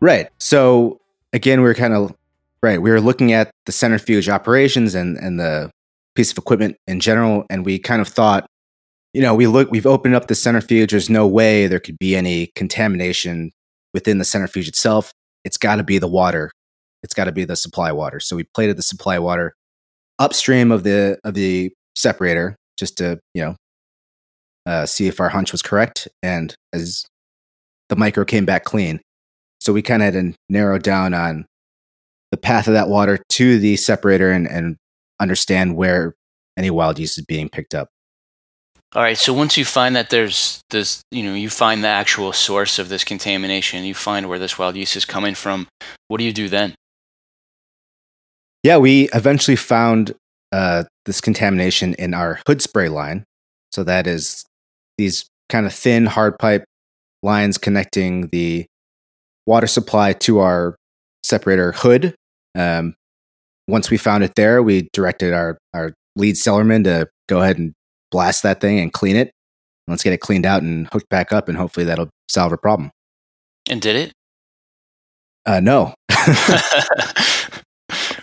Right. 0.00 0.28
So 0.38 1.00
again, 1.32 1.62
we 1.62 1.70
are 1.70 1.74
kind 1.74 1.94
of 1.94 2.14
right. 2.62 2.82
We 2.82 2.90
were 2.90 3.00
looking 3.00 3.32
at 3.32 3.50
the 3.64 3.72
centrifuge 3.72 4.28
operations 4.28 4.94
and 4.94 5.16
and 5.16 5.40
the 5.40 5.70
piece 6.14 6.32
of 6.32 6.36
equipment 6.36 6.76
in 6.86 7.00
general, 7.00 7.46
and 7.48 7.64
we 7.64 7.78
kind 7.78 8.02
of 8.02 8.08
thought 8.08 8.49
you 9.12 9.20
know, 9.20 9.34
we 9.34 9.46
look, 9.46 9.70
we've 9.70 9.86
opened 9.86 10.14
up 10.14 10.28
the 10.28 10.34
centrifuge. 10.34 10.90
There's 10.90 11.10
no 11.10 11.26
way 11.26 11.66
there 11.66 11.80
could 11.80 11.98
be 11.98 12.14
any 12.14 12.48
contamination 12.54 13.50
within 13.92 14.18
the 14.18 14.24
centrifuge 14.24 14.68
itself. 14.68 15.12
It's 15.44 15.56
got 15.56 15.76
to 15.76 15.82
be 15.82 15.98
the 15.98 16.08
water. 16.08 16.50
It's 17.02 17.14
got 17.14 17.24
to 17.24 17.32
be 17.32 17.44
the 17.44 17.56
supply 17.56 17.92
water. 17.92 18.20
So 18.20 18.36
we 18.36 18.44
plated 18.54 18.76
the 18.76 18.82
supply 18.82 19.18
water 19.18 19.54
upstream 20.18 20.70
of 20.70 20.82
the 20.82 21.18
of 21.24 21.34
the 21.34 21.72
separator 21.96 22.54
just 22.78 22.98
to 22.98 23.18
you 23.34 23.42
know 23.42 23.56
uh, 24.66 24.86
see 24.86 25.08
if 25.08 25.18
our 25.18 25.30
hunch 25.30 25.50
was 25.50 25.62
correct. 25.62 26.06
And 26.22 26.54
as 26.72 27.04
the 27.88 27.96
micro 27.96 28.24
came 28.24 28.44
back 28.44 28.64
clean, 28.64 29.00
so 29.60 29.72
we 29.72 29.82
kind 29.82 30.02
of 30.02 30.14
had 30.14 30.22
to 30.22 30.34
narrow 30.48 30.78
down 30.78 31.14
on 31.14 31.46
the 32.30 32.36
path 32.36 32.68
of 32.68 32.74
that 32.74 32.88
water 32.88 33.18
to 33.30 33.58
the 33.58 33.76
separator 33.76 34.30
and, 34.30 34.46
and 34.46 34.76
understand 35.18 35.76
where 35.76 36.14
any 36.56 36.70
wild 36.70 36.98
yeast 36.98 37.18
is 37.18 37.24
being 37.24 37.48
picked 37.48 37.74
up. 37.74 37.88
All 38.92 39.02
right. 39.02 39.16
So 39.16 39.32
once 39.32 39.56
you 39.56 39.64
find 39.64 39.94
that 39.94 40.10
there's 40.10 40.62
this, 40.70 41.00
you 41.12 41.22
know, 41.22 41.34
you 41.34 41.48
find 41.48 41.84
the 41.84 41.88
actual 41.88 42.32
source 42.32 42.78
of 42.80 42.88
this 42.88 43.04
contamination, 43.04 43.84
you 43.84 43.94
find 43.94 44.28
where 44.28 44.38
this 44.38 44.58
wild 44.58 44.74
yeast 44.74 44.96
is 44.96 45.04
coming 45.04 45.36
from. 45.36 45.68
What 46.08 46.18
do 46.18 46.24
you 46.24 46.32
do 46.32 46.48
then? 46.48 46.74
Yeah, 48.64 48.78
we 48.78 49.08
eventually 49.14 49.56
found 49.56 50.12
uh, 50.50 50.84
this 51.06 51.20
contamination 51.20 51.94
in 51.94 52.14
our 52.14 52.40
hood 52.48 52.60
spray 52.60 52.88
line. 52.88 53.24
So 53.70 53.84
that 53.84 54.08
is 54.08 54.44
these 54.98 55.24
kind 55.48 55.66
of 55.66 55.72
thin 55.72 56.06
hard 56.06 56.36
pipe 56.38 56.64
lines 57.22 57.58
connecting 57.58 58.28
the 58.28 58.66
water 59.46 59.68
supply 59.68 60.14
to 60.14 60.40
our 60.40 60.74
separator 61.22 61.72
hood. 61.72 62.16
Um, 62.56 62.94
once 63.68 63.88
we 63.88 63.98
found 63.98 64.24
it 64.24 64.32
there, 64.34 64.64
we 64.64 64.88
directed 64.92 65.32
our, 65.32 65.58
our 65.72 65.92
lead 66.16 66.34
cellarman 66.34 66.82
to 66.84 67.08
go 67.28 67.40
ahead 67.40 67.58
and 67.58 67.72
blast 68.10 68.42
that 68.42 68.60
thing 68.60 68.78
and 68.78 68.92
clean 68.92 69.16
it. 69.16 69.32
Let's 69.86 70.02
get 70.02 70.12
it 70.12 70.20
cleaned 70.20 70.46
out 70.46 70.62
and 70.62 70.88
hooked 70.92 71.08
back 71.08 71.32
up, 71.32 71.48
and 71.48 71.58
hopefully 71.58 71.84
that'll 71.86 72.10
solve 72.28 72.52
a 72.52 72.56
problem. 72.56 72.90
And 73.68 73.80
did 73.82 73.96
it? 73.96 74.12
Uh, 75.46 75.60
no. 75.60 75.94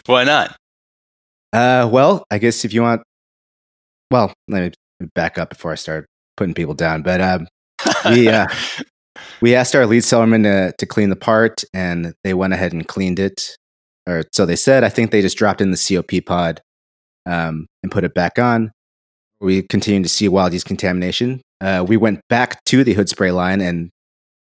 Why 0.06 0.24
not? 0.24 0.56
Uh, 1.52 1.90
well, 1.92 2.24
I 2.32 2.38
guess 2.38 2.64
if 2.64 2.74
you 2.74 2.84
want, 2.84 3.02
well, 4.12 4.34
let 4.48 4.76
me 5.00 5.08
back 5.14 5.38
up 5.38 5.50
before 5.50 5.72
I 5.72 5.76
start 5.76 6.06
putting 6.38 6.54
people 6.54 6.74
down. 6.74 7.02
But 7.02 7.20
um, 7.20 7.48
we 8.06 8.30
uh, 8.30 8.48
we 9.42 9.56
asked 9.56 9.76
our 9.76 9.86
lead 9.86 10.04
cellarman 10.04 10.44
to 10.44 10.74
to 10.78 10.86
clean 10.86 11.10
the 11.10 11.16
part, 11.18 11.64
and 11.74 12.14
they 12.24 12.34
went 12.34 12.54
ahead 12.54 12.72
and 12.74 12.88
cleaned 12.88 13.20
it. 13.20 13.58
Or 14.08 14.24
so 14.32 14.46
they 14.46 14.56
said. 14.56 14.86
I 14.86 14.90
think 14.90 15.12
they 15.12 15.22
just 15.22 15.38
dropped 15.38 15.60
in 15.60 15.72
the 15.72 15.78
COP 15.78 16.26
pod 16.26 16.62
um, 17.26 17.68
and 17.84 17.92
put 17.92 18.06
it 18.06 18.14
back 18.14 18.40
on 18.40 18.72
we 19.40 19.64
continued 19.64 20.04
to 20.04 20.10
see 20.10 20.28
wild 20.28 20.54
yeast 20.54 20.66
contamination. 20.66 21.42
Uh, 21.62 21.86
we 21.88 21.98
went 21.98 22.22
back 22.30 22.64
to 22.66 22.84
the 22.84 22.94
hood 22.94 23.10
spray 23.10 23.32
line, 23.32 23.62
and 23.62 23.90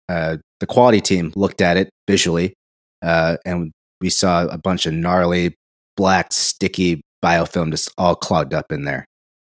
uh, 0.07 0.37
the 0.59 0.67
quality 0.67 1.01
team 1.01 1.31
looked 1.35 1.61
at 1.61 1.77
it 1.77 1.89
visually, 2.07 2.53
uh, 3.01 3.37
and 3.45 3.71
we 4.01 4.09
saw 4.09 4.45
a 4.45 4.57
bunch 4.57 4.85
of 4.85 4.93
gnarly, 4.93 5.55
black, 5.97 6.31
sticky 6.31 7.01
biofilm 7.23 7.71
just 7.71 7.91
all 7.97 8.15
clogged 8.15 8.53
up 8.53 8.71
in 8.71 8.85
there. 8.85 9.05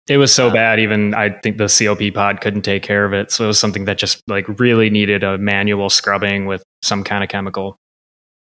It 0.07 0.17
was 0.17 0.31
so 0.31 0.51
bad, 0.51 0.79
even 0.79 1.15
I 1.15 1.29
think 1.29 1.57
the 1.57 1.65
COP 1.65 2.13
pod 2.13 2.39
couldn't 2.39 2.61
take 2.61 2.83
care 2.83 3.05
of 3.05 3.13
it. 3.13 3.31
So 3.31 3.45
it 3.45 3.47
was 3.47 3.59
something 3.59 3.85
that 3.85 3.97
just 3.97 4.21
like 4.27 4.47
really 4.59 4.91
needed 4.91 5.23
a 5.23 5.39
manual 5.39 5.89
scrubbing 5.89 6.45
with 6.45 6.63
some 6.83 7.03
kind 7.03 7.23
of 7.23 7.29
chemical. 7.29 7.75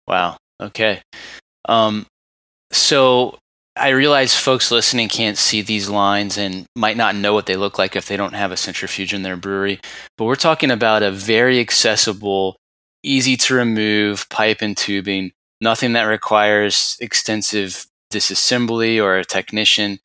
Wow. 0.06 0.38
Okay. 0.58 1.02
Um, 1.68 2.06
so 2.72 3.38
I 3.76 3.90
realize 3.90 4.36
folks 4.36 4.70
listening 4.70 5.08
can't 5.08 5.38
see 5.38 5.62
these 5.62 5.88
lines 5.88 6.36
and 6.36 6.66
might 6.76 6.96
not 6.96 7.14
know 7.14 7.32
what 7.32 7.46
they 7.46 7.56
look 7.56 7.78
like 7.78 7.94
if 7.94 8.06
they 8.06 8.16
don't 8.16 8.34
have 8.34 8.52
a 8.52 8.56
centrifuge 8.56 9.14
in 9.14 9.22
their 9.22 9.36
brewery. 9.36 9.80
But 10.18 10.24
we're 10.24 10.36
talking 10.36 10.70
about 10.70 11.02
a 11.02 11.10
very 11.10 11.60
accessible, 11.60 12.56
easy 13.02 13.36
to 13.38 13.54
remove 13.54 14.28
pipe 14.28 14.58
and 14.60 14.76
tubing, 14.76 15.32
nothing 15.60 15.92
that 15.92 16.02
requires 16.02 16.96
extensive 17.00 17.86
disassembly 18.12 19.02
or 19.02 19.16
a 19.16 19.24
technician, 19.24 20.00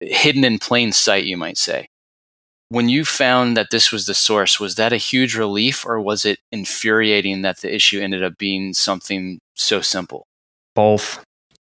hidden 0.00 0.44
in 0.44 0.58
plain 0.58 0.92
sight, 0.92 1.24
you 1.24 1.36
might 1.36 1.56
say. 1.58 1.88
When 2.68 2.88
you 2.88 3.04
found 3.04 3.56
that 3.56 3.68
this 3.70 3.92
was 3.92 4.06
the 4.06 4.14
source, 4.14 4.60
was 4.60 4.74
that 4.74 4.92
a 4.92 4.98
huge 4.98 5.36
relief 5.36 5.86
or 5.86 6.00
was 6.00 6.24
it 6.24 6.40
infuriating 6.52 7.42
that 7.42 7.60
the 7.60 7.74
issue 7.74 8.00
ended 8.00 8.22
up 8.22 8.36
being 8.38 8.74
something 8.74 9.38
so 9.54 9.80
simple? 9.80 10.26
Both. 10.74 11.24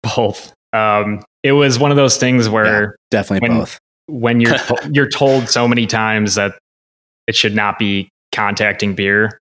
Both. 0.04 0.54
Um, 0.73 1.23
it 1.43 1.54
was 1.54 1.80
one 1.80 1.91
of 1.91 1.97
those 1.97 2.17
things 2.17 2.49
where 2.49 2.82
Yeah, 2.82 2.88
definitely 3.12 3.47
when- 3.49 3.60
both. 3.60 3.80
when 4.08 4.39
you're 4.41 4.58
to- 4.58 4.89
you're 4.93 5.10
told 5.10 5.49
so 5.49 5.67
many 5.67 5.86
times 5.86 6.36
that 6.36 6.58
it 7.28 7.36
should 7.36 7.56
not 7.56 7.78
be 7.80 8.10
contacting 8.34 8.95
beer. 8.95 9.38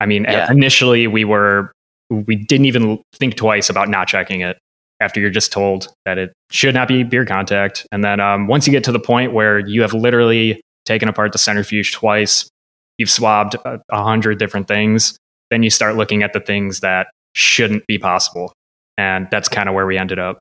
I 0.00 0.06
mean, 0.06 0.24
Yeah. 0.24 0.50
initially 0.50 1.06
we 1.06 1.24
were 1.24 1.72
we 2.10 2.36
didn't 2.36 2.66
even 2.66 3.02
think 3.14 3.34
twice 3.36 3.68
about 3.68 3.88
not 3.88 4.06
checking 4.06 4.40
it 4.40 4.56
after 5.00 5.18
you're 5.20 5.28
just 5.30 5.50
told 5.52 5.88
that 6.04 6.18
it 6.18 6.32
should 6.52 6.72
not 6.74 6.86
be 6.88 7.02
beer 7.02 7.24
contact, 7.26 7.86
and 7.92 8.02
then 8.04 8.20
um, 8.20 8.46
once 8.46 8.66
you 8.66 8.70
get 8.70 8.84
to 8.84 8.92
the 8.92 9.00
point 9.00 9.32
where 9.32 9.58
you 9.58 9.82
have 9.82 9.92
literally 9.92 10.60
taken 10.86 11.08
apart 11.08 11.32
the 11.32 11.38
centrifuge 11.38 11.92
twice, 11.92 12.48
you've 12.98 13.10
swabbed 13.10 13.56
a, 13.64 13.80
a 13.90 14.02
hundred 14.02 14.38
different 14.38 14.68
things, 14.68 15.18
then 15.50 15.62
you 15.64 15.68
start 15.70 15.96
looking 15.96 16.22
at 16.22 16.32
the 16.32 16.40
things 16.40 16.80
that 16.80 17.08
shouldn't 17.34 17.84
be 17.88 17.98
possible, 17.98 18.52
and 18.96 19.26
that's 19.30 19.48
kind 19.48 19.68
of 19.68 19.74
where 19.74 19.84
we 19.86 19.98
ended 19.98 20.18
up. 20.20 20.38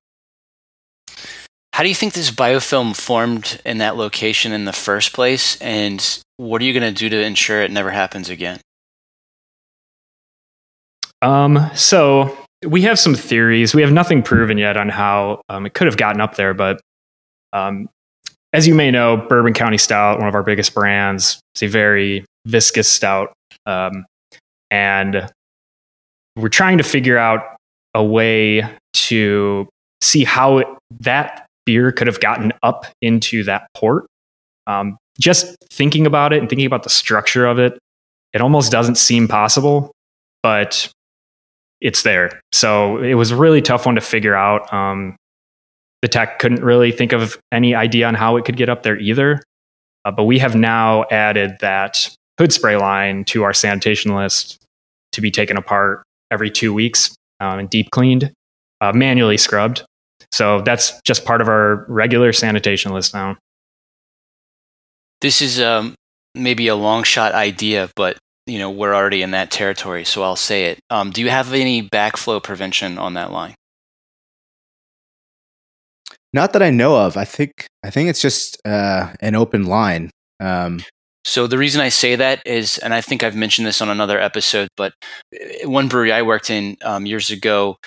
How 1.75 1.83
do 1.83 1.89
you 1.89 1.95
think 1.95 2.13
this 2.13 2.31
biofilm 2.31 2.95
formed 2.95 3.59
in 3.65 3.79
that 3.79 3.97
location 3.97 4.53
in 4.53 4.63
the 4.63 4.71
first 4.71 5.11
place? 5.11 5.61
And 5.61 6.23
what 6.37 6.61
are 6.61 6.63
you 6.63 6.71
going 6.71 6.89
to 6.89 6.97
do 6.97 7.09
to 7.09 7.21
ensure 7.21 7.61
it 7.63 7.69
never 7.69 7.91
happens 7.91 8.29
again? 8.29 8.61
Um, 11.21 11.69
so 11.75 12.37
we 12.65 12.83
have 12.83 12.97
some 12.97 13.13
theories. 13.13 13.75
We 13.75 13.81
have 13.81 13.91
nothing 13.91 14.23
proven 14.23 14.57
yet 14.57 14.77
on 14.77 14.87
how 14.87 15.41
um, 15.49 15.65
it 15.65 15.73
could 15.73 15.87
have 15.87 15.97
gotten 15.97 16.21
up 16.21 16.35
there, 16.35 16.53
but 16.53 16.79
um, 17.51 17.89
as 18.53 18.65
you 18.65 18.73
may 18.73 18.89
know, 18.89 19.17
Bourbon 19.17 19.53
County 19.53 19.77
Stout, 19.77 20.19
one 20.19 20.29
of 20.29 20.33
our 20.33 20.43
biggest 20.43 20.73
brands, 20.73 21.41
it's 21.55 21.63
a 21.63 21.67
very 21.67 22.23
viscous 22.45 22.89
stout, 22.89 23.33
um, 23.65 24.05
and 24.71 25.29
we're 26.37 26.47
trying 26.47 26.77
to 26.77 26.85
figure 26.85 27.17
out 27.17 27.57
a 27.93 28.01
way 28.01 28.63
to 28.93 29.67
see 29.99 30.23
how 30.23 30.59
it, 30.59 30.67
that 31.01 31.45
beer 31.65 31.91
could 31.91 32.07
have 32.07 32.19
gotten 32.19 32.53
up 32.63 32.85
into 33.01 33.43
that 33.43 33.67
port. 33.73 34.05
Um, 34.67 34.97
just 35.19 35.55
thinking 35.71 36.05
about 36.05 36.33
it 36.33 36.39
and 36.39 36.49
thinking 36.49 36.65
about 36.65 36.83
the 36.83 36.89
structure 36.89 37.45
of 37.45 37.59
it, 37.59 37.77
it 38.33 38.41
almost 38.41 38.71
doesn't 38.71 38.95
seem 38.95 39.27
possible, 39.27 39.91
but 40.43 40.91
it's 41.81 42.03
there. 42.03 42.41
So 42.51 42.97
it 42.97 43.13
was 43.13 43.31
a 43.31 43.35
really 43.35 43.61
tough 43.61 43.85
one 43.85 43.95
to 43.95 44.01
figure 44.01 44.35
out. 44.35 44.71
Um, 44.73 45.15
the 46.01 46.07
tech 46.07 46.39
couldn't 46.39 46.63
really 46.63 46.91
think 46.91 47.13
of 47.13 47.37
any 47.51 47.73
idea 47.73 48.07
on 48.07 48.13
how 48.13 48.37
it 48.37 48.45
could 48.45 48.57
get 48.57 48.69
up 48.69 48.83
there 48.83 48.97
either. 48.99 49.41
Uh, 50.03 50.11
but 50.11 50.25
we 50.25 50.37
have 50.37 50.55
now 50.55 51.05
added 51.09 51.57
that 51.61 52.09
hood 52.37 52.53
spray 52.53 52.77
line 52.77 53.23
to 53.25 53.43
our 53.43 53.53
sanitation 53.53 54.15
list 54.15 54.63
to 55.13 55.21
be 55.21 55.31
taken 55.31 55.57
apart 55.57 56.03
every 56.29 56.51
two 56.51 56.73
weeks 56.73 57.15
um, 57.39 57.59
and 57.59 57.69
deep 57.69 57.89
cleaned, 57.91 58.31
uh, 58.81 58.91
manually 58.93 59.37
scrubbed. 59.37 59.83
So 60.31 60.61
that's 60.61 60.99
just 61.01 61.25
part 61.25 61.41
of 61.41 61.47
our 61.47 61.85
regular 61.87 62.33
sanitation 62.33 62.91
list 62.91 63.13
now. 63.13 63.37
This 65.21 65.41
is 65.41 65.59
um, 65.59 65.95
maybe 66.33 66.67
a 66.67 66.75
long 66.75 67.03
shot 67.03 67.33
idea, 67.33 67.89
but 67.95 68.17
you 68.45 68.59
know 68.59 68.69
we're 68.69 68.93
already 68.93 69.21
in 69.21 69.31
that 69.31 69.49
territory, 69.51 70.03
so 70.03 70.23
I'll 70.23 70.35
say 70.35 70.65
it. 70.65 70.79
Um, 70.89 71.11
do 71.11 71.21
you 71.21 71.29
have 71.29 71.53
any 71.53 71.81
backflow 71.87 72.41
prevention 72.43 72.97
on 72.97 73.13
that 73.13 73.31
line? 73.31 73.55
Not 76.33 76.53
that 76.53 76.61
I 76.61 76.69
know 76.69 76.97
of. 76.97 77.15
I 77.17 77.23
think 77.25 77.65
I 77.83 77.89
think 77.89 78.09
it's 78.09 78.21
just 78.21 78.61
uh, 78.65 79.13
an 79.21 79.35
open 79.35 79.65
line. 79.65 80.11
Um, 80.39 80.81
So 81.23 81.47
the 81.47 81.57
reason 81.57 81.81
I 81.81 81.89
say 81.89 82.15
that 82.15 82.45
is, 82.45 82.77
and 82.77 82.93
I 82.93 83.01
think 83.01 83.23
I've 83.23 83.35
mentioned 83.35 83.65
this 83.65 83.81
on 83.81 83.89
another 83.89 84.19
episode, 84.19 84.67
but 84.77 84.93
uh, 85.33 85.67
one 85.67 85.87
brewery 85.87 86.11
I 86.11 86.21
worked 86.21 86.49
in 86.51 86.77
um, 86.83 87.05
years 87.07 87.31
ago, 87.31 87.77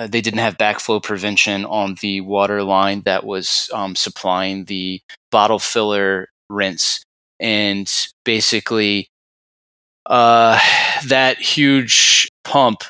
uh, 0.00 0.06
they 0.06 0.22
didn't 0.22 0.40
have 0.40 0.56
backflow 0.56 1.02
prevention 1.02 1.66
on 1.66 1.94
the 2.00 2.22
water 2.22 2.62
line 2.62 3.02
that 3.04 3.24
was 3.24 3.70
um, 3.74 3.94
supplying 3.94 4.64
the 4.64 4.98
bottle 5.30 5.58
filler 5.58 6.28
rinse, 6.48 7.04
and 7.38 7.92
basically, 8.24 9.08
uh, 10.06 10.58
that 11.08 11.36
huge 11.38 12.28
pump 12.44 12.82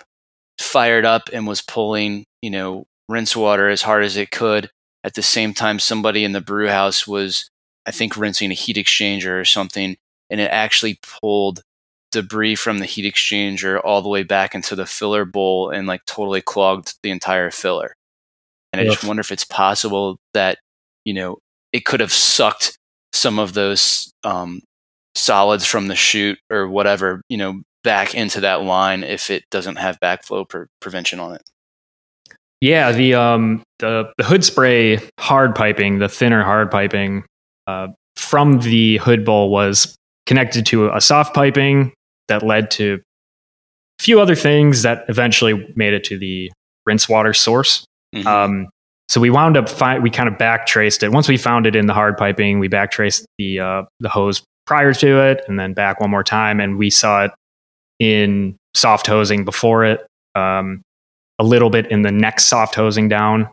fired 0.61 1.05
up 1.05 1.29
and 1.33 1.49
was 1.49 1.63
pulling, 1.63 2.25
you 2.43 2.51
know, 2.51 2.87
rinse 3.09 3.35
water 3.35 3.69
as 3.69 3.83
hard 3.83 4.05
as 4.05 4.17
it 4.17 4.31
could. 4.31 4.71
At 5.03 5.15
the 5.15 5.23
same 5.23 5.53
time, 5.53 5.81
somebody 5.81 6.23
in 6.23 6.33
the 6.33 6.41
brew 6.41 6.69
house 6.69 7.09
was 7.09 7.51
I 7.87 7.91
think 7.91 8.17
rinsing 8.17 8.53
a 8.53 8.55
heat 8.55 8.77
exchanger 8.77 9.41
or 9.41 9.45
something, 9.45 9.97
and 10.31 10.41
it 10.41 10.51
actually 10.53 11.01
pulled 11.21 11.63
debris 12.13 12.55
from 12.55 12.79
the 12.79 12.87
heat 12.87 13.13
exchanger 13.13 13.81
all 13.85 14.03
the 14.03 14.09
way 14.09 14.23
back 14.23 14.55
into 14.55 14.75
the 14.75 14.87
filler 14.87 15.25
bowl 15.25 15.71
and 15.71 15.87
like 15.87 16.05
totally 16.07 16.41
clogged 16.41 16.95
the 17.03 17.11
entire 17.11 17.51
filler. 17.51 17.95
And 18.73 18.81
I 18.81 18.85
just 18.85 19.05
wonder 19.05 19.21
if 19.21 19.33
it's 19.33 19.45
possible 19.45 20.19
that 20.35 20.59
you 21.05 21.13
know 21.15 21.39
it 21.73 21.85
could 21.85 22.01
have 22.01 22.13
sucked 22.13 22.79
some 23.13 23.39
of 23.39 23.55
those 23.55 24.13
um, 24.23 24.61
solids 25.15 25.65
from 25.65 25.89
the 25.89 25.97
chute 25.97 26.39
or 26.51 26.69
whatever 26.69 27.21
you 27.29 27.37
know 27.37 27.63
back 27.83 28.15
into 28.15 28.41
that 28.41 28.63
line 28.63 29.03
if 29.03 29.31
it 29.31 29.45
doesn't 29.51 29.77
have 29.77 29.99
backflow 30.01 30.49
pre- 30.49 30.67
prevention 30.81 31.19
on 31.19 31.35
it. 31.35 31.43
Yeah, 32.61 32.93
the 32.93 33.15
um 33.15 33.63
the 33.79 34.13
the 34.19 34.25
hood 34.25 34.45
spray 34.45 35.01
hard 35.19 35.55
piping, 35.55 35.99
the 35.99 36.09
thinner 36.09 36.45
hard 36.45 36.71
piping 36.71 37.25
uh, 37.67 37.89
from 38.17 38.61
the 38.61 38.99
hood 38.99 39.25
bowl 39.25 39.51
was 39.51 39.97
connected 40.27 40.67
to 40.67 40.91
a 40.91 41.01
soft 41.01 41.35
piping 41.35 41.93
that 42.31 42.43
led 42.43 42.71
to 42.73 43.01
a 44.01 44.03
few 44.03 44.21
other 44.21 44.35
things 44.35 44.83
that 44.83 45.05
eventually 45.09 45.71
made 45.77 45.93
it 45.93 46.03
to 46.05 46.19
the 46.19 46.51
rinse 46.87 47.09
water 47.09 47.35
source. 47.35 47.85
Mhm. 48.15 48.27
Um, 48.27 48.69
so 49.09 49.21
we 49.21 49.29
wound 49.31 49.57
up 49.57 49.69
fi- 49.69 49.99
we 49.99 50.09
kind 50.11 50.29
of 50.29 50.37
backtraced 50.37 51.03
it. 51.03 51.13
Once 51.13 51.29
we 51.29 51.37
found 51.37 51.67
it 51.67 51.77
in 51.77 51.87
the 51.87 51.93
hard 51.95 52.17
piping, 52.17 52.59
we 52.59 52.69
backtraced 52.69 53.25
the 53.39 53.61
uh, 53.61 53.83
the 54.01 54.09
hose 54.09 54.43
prior 54.67 54.95
to 54.95 55.21
it, 55.21 55.43
and 55.49 55.59
then 55.61 55.75
back 55.75 56.01
one 56.01 56.11
more 56.11 56.25
time, 56.25 56.61
and 56.61 56.79
we 56.79 56.89
saw 56.91 57.25
it 57.25 57.33
in 57.99 58.57
soft 58.75 59.07
hosing 59.07 59.45
before 59.45 59.85
it. 59.85 60.07
Um, 60.35 60.81
a 61.39 61.45
little 61.45 61.71
bit 61.71 61.87
in 61.91 62.03
the 62.03 62.13
next 62.13 62.45
soft 62.47 62.75
hosing 62.75 63.09
down. 63.09 63.49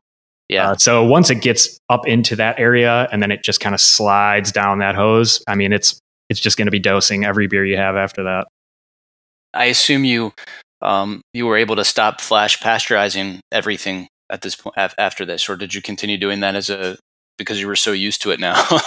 yeah. 0.49 0.71
Uh, 0.71 0.75
so 0.75 1.03
once 1.03 1.29
it 1.29 1.41
gets 1.41 1.77
up 1.89 2.07
into 2.07 2.35
that 2.35 2.59
area, 2.59 3.07
and 3.11 3.21
then 3.21 3.31
it 3.31 3.43
just 3.43 3.59
kind 3.59 3.73
of 3.75 3.81
slides 3.81 4.51
down 4.51 4.79
that 4.79 4.95
hose. 4.95 5.43
I 5.47 5.55
mean, 5.55 5.73
it's 5.73 5.99
it's 6.29 6.39
just 6.39 6.57
going 6.57 6.67
to 6.67 6.71
be 6.71 6.79
dosing 6.79 7.25
every 7.25 7.47
beer 7.47 7.65
you 7.65 7.77
have 7.77 7.95
after 7.95 8.23
that. 8.23 8.47
I 9.53 9.65
assume 9.65 10.05
you 10.05 10.33
um, 10.81 11.21
you 11.33 11.45
were 11.45 11.57
able 11.57 11.75
to 11.75 11.85
stop 11.85 12.21
flash 12.21 12.59
pasteurizing 12.59 13.39
everything 13.51 14.07
at 14.29 14.41
this 14.41 14.55
point 14.55 14.75
af- 14.77 14.95
after 14.97 15.25
this, 15.25 15.49
or 15.49 15.55
did 15.55 15.73
you 15.73 15.81
continue 15.81 16.17
doing 16.17 16.41
that 16.41 16.55
as 16.55 16.69
a 16.69 16.97
because 17.37 17.59
you 17.59 17.67
were 17.67 17.75
so 17.75 17.91
used 17.91 18.21
to 18.23 18.31
it 18.31 18.39
now? 18.39 18.63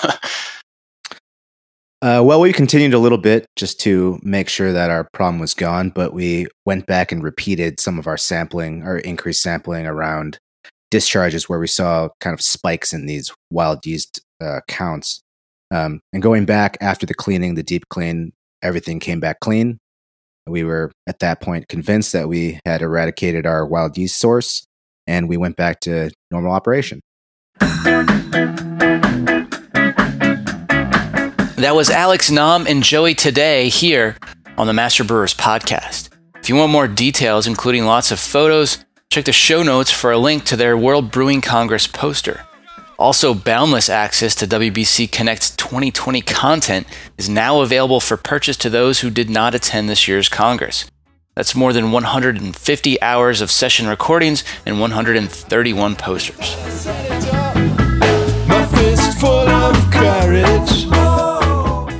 Uh, 2.03 2.23
well, 2.25 2.41
we 2.41 2.51
continued 2.51 2.95
a 2.95 2.99
little 2.99 3.19
bit 3.19 3.45
just 3.57 3.79
to 3.79 4.19
make 4.23 4.49
sure 4.49 4.73
that 4.73 4.89
our 4.89 5.07
problem 5.13 5.39
was 5.39 5.53
gone, 5.53 5.91
but 5.91 6.15
we 6.15 6.47
went 6.65 6.87
back 6.87 7.13
and 7.13 7.23
repeated 7.23 7.79
some 7.79 7.99
of 7.99 8.07
our 8.07 8.17
sampling, 8.17 8.83
our 8.85 8.97
increased 9.01 9.43
sampling 9.43 9.87
around 9.87 10.39
discharges 10.91 11.47
where 11.47 11.59
we 11.59 11.67
saw 11.67 12.09
kind 12.21 12.33
of 12.33 12.41
spikes 12.41 12.95
in 12.95 13.05
these 13.05 13.31
wild 13.51 13.85
yeast 13.85 14.23
uh, 14.41 14.61
counts. 14.67 15.21
Um, 15.71 16.01
and 16.15 16.23
going 16.23 16.47
back 16.47 16.79
after 16.81 17.05
the 17.05 17.13
cleaning, 17.13 17.55
the 17.55 17.63
deep 17.63 17.85
clean, 17.91 18.33
everything 18.63 18.99
came 18.99 19.21
back 19.21 19.41
clean. 19.41 19.79
We 20.47 20.65
were 20.65 20.91
at 21.07 21.21
that 21.21 21.41
point 21.41 21.69
convinced 21.69 22.13
that 22.13 22.29
we 22.29 22.59
had 22.65 22.83
eradicated 22.83 23.47
our 23.47 23.65
wild 23.67 23.97
yeast 23.97 24.19
source, 24.19 24.67
and 25.07 25.29
we 25.29 25.37
went 25.37 25.57
back 25.57 25.81
to 25.81 26.11
normal 26.31 26.53
operation. 26.53 27.01
that 31.57 31.73
was 31.75 31.91
Alex 31.91 32.31
Nam 32.31 32.67
and 32.67 32.83
Joey 32.83 33.15
today 33.15 33.69
here 33.69 34.17
on 34.57 34.67
the 34.67 34.73
Master 34.73 35.05
Brewers 35.05 35.35
podcast. 35.35 36.09
If 36.37 36.49
you 36.49 36.57
want 36.57 36.73
more 36.73 36.89
details, 36.89 37.47
including 37.47 37.85
lots 37.85 38.11
of 38.11 38.19
photos, 38.19 38.85
Check 39.13 39.25
the 39.25 39.33
show 39.33 39.65
notes 39.65 39.91
for 39.91 40.13
a 40.13 40.19
link 40.19 40.45
to 40.45 40.57
their 40.57 40.79
World 40.79 41.11
Brewing 41.11 41.41
Congress 41.41 41.89
poster. 41.89 42.47
Also, 43.01 43.33
boundless 43.33 43.89
access 43.89 44.35
to 44.35 44.47
WBC 44.47 45.11
Connect's 45.11 45.57
2020 45.57 46.21
content 46.21 46.87
is 47.17 47.31
now 47.31 47.63
available 47.63 47.99
for 47.99 48.19
purchase 48.19 48.59
to 48.59 48.69
those 48.69 49.01
who 49.01 49.09
did 49.09 49.31
not 49.31 49.55
attend 49.55 49.89
this 49.89 50.07
year's 50.07 50.29
Congress. 50.29 50.85
That's 51.35 51.55
more 51.55 51.73
than 51.73 51.93
150 51.93 53.01
hours 53.01 53.41
of 53.41 53.51
session 53.51 53.87
recordings 53.87 54.45
and 54.67 54.81
131 54.81 55.97
posters. 55.97 56.37
My 58.47 58.67
fist 58.67 59.19
full 59.19 59.49
of 59.49 59.91
courage. 59.91 60.85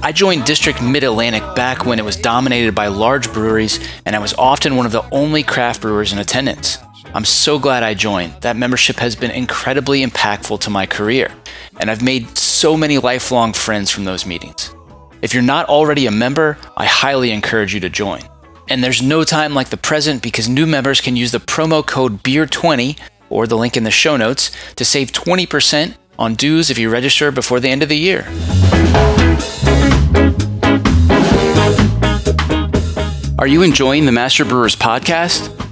I 0.05 0.13
joined 0.15 0.45
District 0.45 0.83
Mid 0.83 1.03
Atlantic 1.03 1.55
back 1.55 1.87
when 1.87 1.99
it 1.99 2.05
was 2.05 2.17
dominated 2.17 2.75
by 2.75 2.89
large 2.89 3.33
breweries, 3.33 3.81
and 4.05 4.15
I 4.15 4.19
was 4.19 4.35
often 4.35 4.77
one 4.77 4.85
of 4.85 4.93
the 4.93 5.09
only 5.13 5.45
craft 5.45 5.81
brewers 5.81 6.13
in 6.13 6.19
attendance. 6.19 6.77
I'm 7.13 7.25
so 7.25 7.59
glad 7.59 7.83
I 7.83 7.95
joined. 7.95 8.35
That 8.43 8.57
membership 8.57 8.97
has 8.97 9.17
been 9.17 9.33
incredibly 9.33 10.05
impactful 10.07 10.61
to 10.61 10.71
my 10.71 10.87
career, 10.87 11.33
and 11.81 11.91
I've 11.91 12.03
made 12.03 12.39
so 12.39 12.77
many 12.77 12.99
lifelong 12.99 13.53
friends 13.53 13.91
from 13.91 14.05
those 14.05 14.25
meetings. 14.25 14.73
If 15.21 15.35
you're 15.35 15.43
not 15.43 15.69
already 15.69 16.07
a 16.07 16.13
member, 16.13 16.57
I 16.77 16.87
highly 16.87 17.33
encourage 17.33 17.75
you 17.75 17.81
to 17.81 17.91
join. 17.91 18.21
And 18.69 18.85
there's 18.85 19.03
no 19.03 19.25
time 19.25 19.55
like 19.55 19.71
the 19.71 19.77
present 19.77 20.23
because 20.23 20.49
new 20.49 20.67
members 20.67 21.01
can 21.01 21.17
use 21.17 21.33
the 21.33 21.41
promo 21.41 21.85
code 21.85 22.23
BEER20 22.23 22.97
or 23.29 23.49
the 23.49 23.57
link 23.57 23.77
in 23.77 23.83
the 23.83 23.91
show 23.91 24.17
notes 24.17 24.53
to 24.77 24.85
save 24.85 25.11
20% 25.11 25.97
on 26.17 26.37
dues 26.37 26.71
if 26.71 26.79
you 26.79 26.91
register 26.91 27.33
before 27.33 27.59
the 27.59 27.69
end 27.69 27.83
of 27.83 27.89
the 27.89 27.99
year. 27.99 28.25
Are 33.37 33.49
you 33.49 33.63
enjoying 33.63 34.07
the 34.07 34.13
Master 34.13 34.45
Brewers 34.45 34.77
podcast? 34.77 35.70